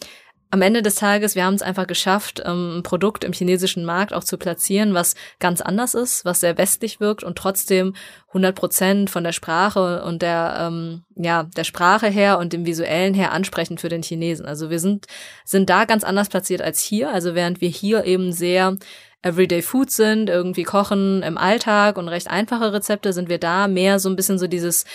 [0.51, 4.13] am Ende des Tages, wir haben es einfach geschafft, ähm, ein Produkt im chinesischen Markt
[4.13, 7.93] auch zu platzieren, was ganz anders ist, was sehr westlich wirkt und trotzdem
[8.29, 13.13] 100 Prozent von der Sprache und der, ähm, ja, der Sprache her und dem visuellen
[13.13, 14.45] her ansprechend für den Chinesen.
[14.45, 15.05] Also wir sind,
[15.45, 17.11] sind da ganz anders platziert als hier.
[17.11, 18.77] Also während wir hier eben sehr
[19.21, 23.99] Everyday Food sind, irgendwie kochen im Alltag und recht einfache Rezepte, sind wir da mehr
[23.99, 24.85] so ein bisschen so dieses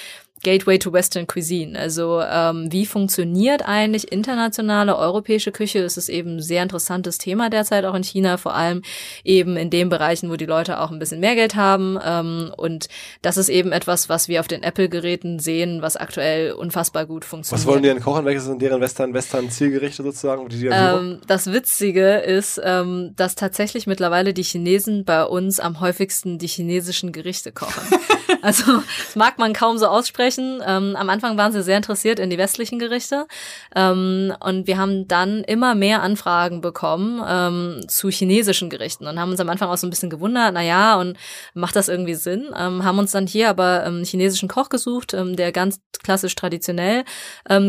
[0.43, 1.79] Gateway to Western Cuisine.
[1.79, 5.83] Also ähm, wie funktioniert eigentlich internationale europäische Küche?
[5.83, 8.83] Das ist eben ein sehr interessantes Thema derzeit auch in China, vor allem
[9.25, 11.99] eben in den Bereichen, wo die Leute auch ein bisschen mehr Geld haben.
[12.05, 12.89] Ähm, und
[13.23, 17.67] das ist eben etwas, was wir auf den Apple-Geräten sehen, was aktuell unfassbar gut funktioniert.
[17.67, 18.25] Was wollen die denn kochen?
[18.25, 20.49] Welches sind deren Western, Western Zielgerichte sozusagen?
[20.49, 25.81] Die die ähm, das Witzige ist, ähm, dass tatsächlich mittlerweile die Chinesen bei uns am
[25.81, 27.83] häufigsten die chinesischen Gerichte kochen.
[28.45, 28.83] also
[29.15, 30.63] mag man kaum so aussprechen sprechen.
[30.67, 33.27] Ähm, am Anfang waren sie sehr interessiert in die westlichen Gerichte
[33.75, 39.31] ähm, und wir haben dann immer mehr Anfragen bekommen ähm, zu chinesischen Gerichten und haben
[39.31, 41.17] uns am Anfang auch so ein bisschen gewundert, na ja, und
[41.55, 42.47] macht das irgendwie Sinn?
[42.57, 47.05] Ähm, haben uns dann hier aber ähm, chinesischen Koch gesucht, ähm, der ganz klassisch traditionell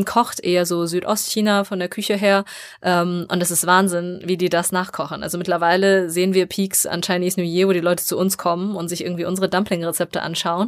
[0.06, 2.44] kocht, eher so Südostchina von der Küche her
[2.82, 5.24] und es ist Wahnsinn, wie die das nachkochen.
[5.24, 8.76] Also mittlerweile sehen wir Peaks an Chinese New Year, wo die Leute zu uns kommen
[8.76, 10.64] und sich irgendwie unsere Dumpling-Rezepte anschauen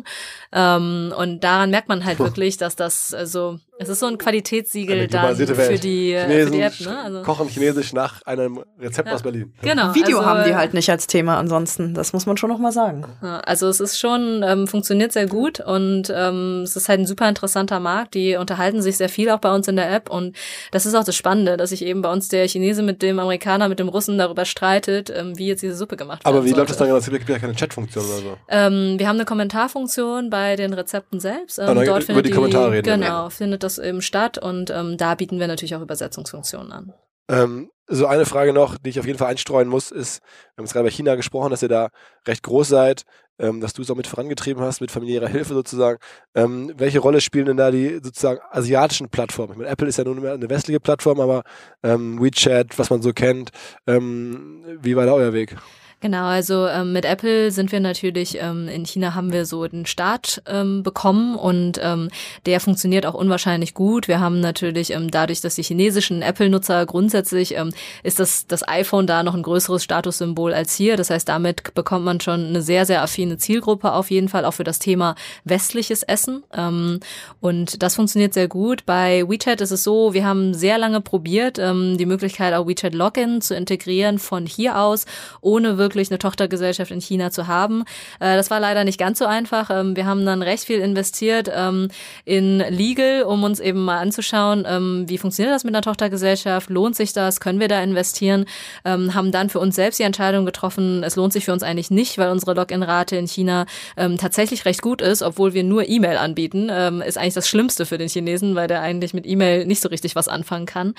[0.51, 5.07] ähm, und daran merkt man halt wirklich, dass das also es ist so ein Qualitätssiegel
[5.07, 6.79] dann für die, für die App.
[6.79, 6.99] Ne?
[7.03, 9.15] Also kochen Chinesisch nach einem Rezept ja.
[9.15, 9.53] aus Berlin.
[9.61, 9.93] Genau.
[9.93, 11.93] Video also, haben die halt nicht als Thema ansonsten.
[11.93, 13.05] Das muss man schon noch mal sagen.
[13.21, 17.29] Also es ist schon, ähm, funktioniert sehr gut und ähm, es ist halt ein super
[17.29, 18.15] interessanter Markt.
[18.15, 20.35] Die unterhalten sich sehr viel auch bei uns in der App und
[20.71, 23.69] das ist auch das Spannende, dass sich eben bei uns der Chinese mit dem Amerikaner,
[23.69, 26.33] mit dem Russen darüber streitet, ähm, wie jetzt diese Suppe gemacht wird.
[26.33, 26.89] Aber wie läuft das dann?
[26.89, 28.37] Es gibt ja keine Chatfunktion oder so.
[28.49, 31.59] Ähm, wir haben eine Kommentarfunktion bei den Rezepten selbst.
[31.59, 33.01] Ähm, ah, dort über die, die Kommentare reden.
[33.01, 36.93] Genau, findet das eben statt und ähm, da bieten wir natürlich auch Übersetzungsfunktionen an.
[37.29, 40.65] Ähm, so eine Frage noch, die ich auf jeden Fall einstreuen muss, ist, wir haben
[40.65, 41.89] jetzt gerade bei China gesprochen, dass ihr da
[42.25, 43.03] recht groß seid,
[43.39, 45.99] ähm, dass du es auch mit vorangetrieben hast, mit familiärer Hilfe sozusagen.
[46.35, 49.53] Ähm, welche Rolle spielen denn da die sozusagen asiatischen Plattformen?
[49.53, 51.43] Ich meine, Apple ist ja nun eine westliche Plattform, aber
[51.83, 53.51] ähm, WeChat, was man so kennt,
[53.85, 55.55] ähm, wie war da euer Weg?
[55.99, 59.87] Genau, also ähm, mit Apple sind wir natürlich, ähm, in China haben wir so den
[59.87, 62.09] Start ähm, bekommen und ähm,
[62.45, 64.07] der funktioniert auch unwahrscheinlich gut.
[64.07, 67.71] Wir haben natürlich ähm, dadurch, dass die chinesischen Apple-Nutzer grundsätzlich, ähm,
[68.03, 70.97] ist das, das iPhone da noch ein größeres Statussymbol als hier.
[70.97, 74.53] Das heißt, damit bekommt man schon eine sehr, sehr affine Zielgruppe auf jeden Fall, auch
[74.53, 76.43] für das Thema westliches Essen.
[76.53, 76.99] Ähm,
[77.41, 78.85] und das funktioniert sehr gut.
[78.85, 82.93] Bei WeChat ist es so, wir haben sehr lange probiert, ähm, die Möglichkeit auch WeChat
[82.93, 85.07] Login zu integrieren von hier aus,
[85.41, 87.85] ohne wirklich wirklich eine Tochtergesellschaft in China zu haben.
[88.19, 89.69] Äh, das war leider nicht ganz so einfach.
[89.69, 91.87] Ähm, wir haben dann recht viel investiert ähm,
[92.25, 96.97] in Legal, um uns eben mal anzuschauen, ähm, wie funktioniert das mit einer Tochtergesellschaft, lohnt
[96.97, 98.45] sich das, können wir da investieren,
[98.83, 102.17] haben dann für uns selbst die Entscheidung getroffen, es lohnt sich für uns eigentlich nicht,
[102.17, 103.65] weil unsere Login-Rate in China
[103.95, 106.69] tatsächlich recht gut ist, obwohl wir nur E-Mail anbieten,
[107.05, 110.15] ist eigentlich das Schlimmste für den Chinesen, weil der eigentlich mit E-Mail nicht so richtig
[110.15, 110.93] was anfangen kann.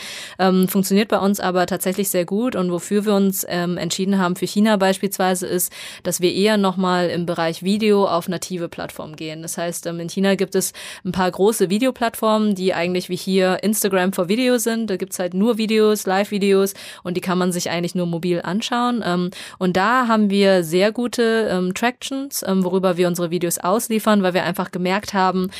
[0.68, 4.76] Funktioniert bei uns aber tatsächlich sehr gut und wofür wir uns entschieden haben für China
[4.78, 5.72] beispielsweise ist,
[6.02, 9.42] dass wir eher nochmal im Bereich Video auf native Plattformen gehen.
[9.42, 10.72] Das heißt, ähm, in China gibt es
[11.04, 14.88] ein paar große Videoplattformen, die eigentlich wie hier Instagram for Video sind.
[14.90, 19.02] Da gibt's halt nur Videos, Live-Videos und die kann man sich eigentlich nur mobil anschauen.
[19.04, 24.34] Ähm, und da haben wir sehr gute ähm, Tractions, worüber wir unsere Videos ausliefern, weil
[24.34, 25.50] wir einfach gemerkt haben,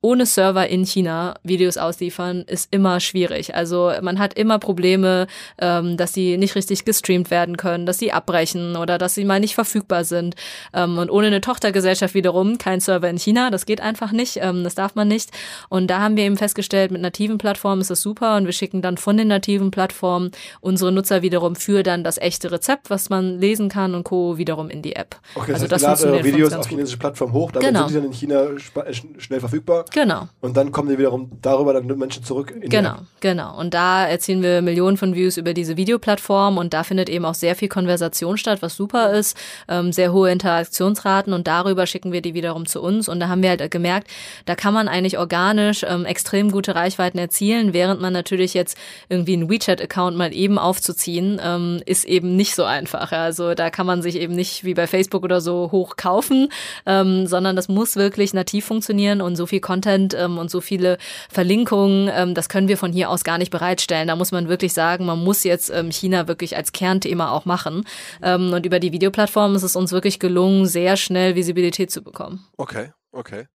[0.00, 3.54] ohne Server in China Videos ausliefern, ist immer schwierig.
[3.56, 5.26] Also man hat immer Probleme,
[5.60, 9.40] ähm, dass sie nicht richtig gestreamt werden können, dass sie abbrechen oder dass sie mal
[9.40, 10.36] nicht verfügbar sind.
[10.72, 14.62] Ähm, und ohne eine Tochtergesellschaft wiederum kein Server in China, das geht einfach nicht, ähm,
[14.62, 15.30] das darf man nicht.
[15.68, 18.82] Und da haben wir eben festgestellt, mit nativen Plattformen ist das super und wir schicken
[18.82, 20.30] dann von den nativen Plattformen
[20.60, 24.38] unsere Nutzer wiederum für dann das echte Rezept, was man lesen kann und Co.
[24.38, 25.16] wiederum in die App.
[25.34, 27.88] Okay, also das, das heißt, eure funktioniert Videos auf chinesische Plattform hoch, damit Genau.
[27.88, 28.42] sind die dann in China
[28.84, 29.84] äh, schn- schnell verfügbar.
[29.92, 30.28] Genau.
[30.40, 33.58] Und dann kommen die wiederum darüber dann Menschen zurück in Genau, genau.
[33.58, 37.34] Und da erzielen wir Millionen von Views über diese Videoplattform und da findet eben auch
[37.34, 39.36] sehr viel Konversation statt, was super ist,
[39.68, 43.42] ähm, sehr hohe Interaktionsraten und darüber schicken wir die wiederum zu uns und da haben
[43.42, 44.08] wir halt gemerkt,
[44.44, 48.76] da kann man eigentlich organisch ähm, extrem gute Reichweiten erzielen, während man natürlich jetzt
[49.08, 53.12] irgendwie einen WeChat-Account mal eben aufzuziehen, ähm, ist eben nicht so einfach.
[53.12, 53.22] Ja.
[53.22, 56.48] Also da kann man sich eben nicht wie bei Facebook oder so hoch kaufen,
[56.86, 60.98] ähm, sondern das muss wirklich nativ funktionieren und so viel Content ähm, und so viele
[61.30, 64.08] Verlinkungen, ähm, das können wir von hier aus gar nicht bereitstellen.
[64.08, 67.84] Da muss man wirklich sagen, man muss jetzt ähm, China wirklich als Kernthema auch machen.
[68.22, 72.46] Ähm, und über die Videoplattform ist es uns wirklich gelungen, sehr schnell Visibilität zu bekommen.
[72.56, 73.46] Okay, okay.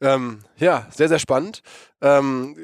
[0.00, 1.62] Ähm, ja, sehr, sehr spannend.
[2.02, 2.56] Ähm,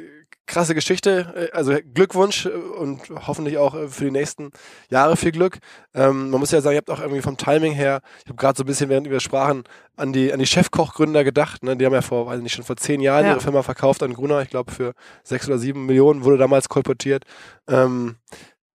[0.50, 1.48] krasse Geschichte.
[1.52, 4.50] Äh, Also Glückwunsch äh, und hoffentlich auch äh, für die nächsten
[4.90, 5.58] Jahre viel Glück.
[5.94, 8.56] Ähm, man muss ja sagen, ihr habt auch irgendwie vom Timing her, ich habe gerade
[8.58, 9.64] so ein bisschen, während wir sprachen,
[9.96, 11.62] an die, an die Chefkochgründer gedacht.
[11.62, 11.76] Ne?
[11.76, 13.32] Die haben ja vor, weiß nicht, schon vor zehn Jahren Ja.
[13.32, 14.42] ihre Firma verkauft an Gruner.
[14.42, 14.92] Ich glaube, für
[15.24, 17.24] sechs oder sieben Millionen wurde damals kolportiert.
[17.68, 18.16] Ähm,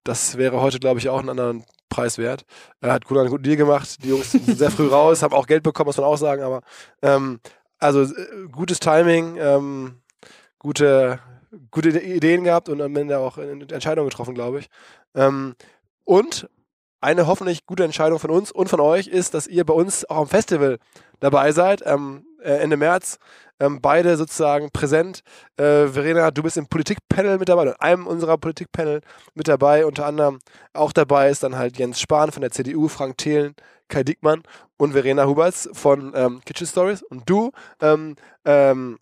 [0.04, 2.44] das wäre heute, glaube ich, auch einen anderen Preis wert.
[2.80, 4.02] Er hat Gruner einen guten Deal gemacht.
[4.04, 6.60] Die Jungs sind sehr früh raus, haben auch Geld bekommen, muss man auch sagen, aber
[7.02, 7.40] ähm,
[7.78, 10.00] also äh, gutes Timing, ähm,
[10.58, 11.18] gute,
[11.70, 14.68] gute Ideen gehabt und am Ende auch eine Entscheidung getroffen, glaube ich.
[15.14, 15.54] Ähm,
[16.04, 16.48] und
[17.00, 20.16] eine hoffentlich gute Entscheidung von uns und von euch ist, dass ihr bei uns auch
[20.16, 20.78] am Festival
[21.20, 23.18] dabei seid, ähm, äh, Ende März.
[23.60, 25.20] Ähm, beide sozusagen präsent.
[25.56, 29.00] Äh, Verena, du bist im Politikpanel mit dabei, in einem unserer Politikpanel
[29.34, 29.86] mit dabei.
[29.86, 30.40] Unter anderem
[30.72, 33.54] auch dabei ist dann halt Jens Spahn von der CDU, Frank Thelen,
[33.88, 34.42] Kai Diekmann
[34.76, 37.02] und Verena Huberts von ähm, Kitchen Stories.
[37.02, 38.98] Und du ähm, ähm,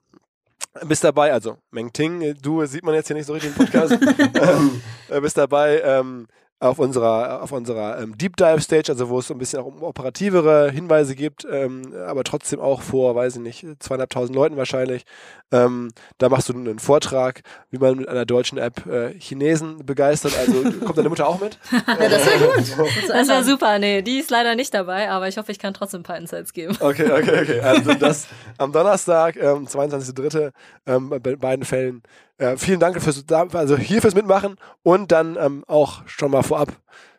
[0.86, 3.64] bist dabei, also Meng Ting, äh, du sieht man jetzt hier nicht so richtig im
[3.64, 3.92] Podcast,
[4.34, 6.26] ähm, äh, bist dabei ähm,
[6.62, 9.66] auf unserer, auf unserer ähm, Deep Dive Stage, also wo es so ein bisschen auch
[9.66, 15.04] um operativere Hinweise gibt, ähm, aber trotzdem auch vor, weiß ich nicht, zweieinhalbtausend Leuten wahrscheinlich.
[15.50, 20.38] Ähm, da machst du einen Vortrag, wie man mit einer deutschen App äh, Chinesen begeistert.
[20.38, 21.58] Also kommt deine Mutter auch mit?
[21.72, 22.92] Ja, das wäre gut.
[23.08, 23.78] Das war super.
[23.78, 26.52] Nee, die ist leider nicht dabei, aber ich hoffe, ich kann trotzdem ein paar Insights
[26.52, 26.76] geben.
[26.78, 27.60] Okay, okay, okay.
[27.60, 30.52] Also das am Donnerstag, ähm, 22.03.
[30.86, 32.02] Ähm, bei bei beiden Fällen.
[32.38, 36.72] Äh, vielen Dank fürs, also hier fürs Mitmachen und dann ähm, auch schon mal vorab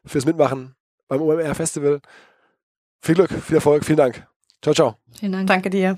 [0.05, 0.75] fürs Mitmachen
[1.07, 1.99] beim OMR Festival.
[3.01, 4.27] Viel Glück, viel Erfolg, vielen Dank.
[4.61, 4.95] Ciao, ciao.
[5.19, 5.47] Vielen Dank.
[5.47, 5.97] Danke dir.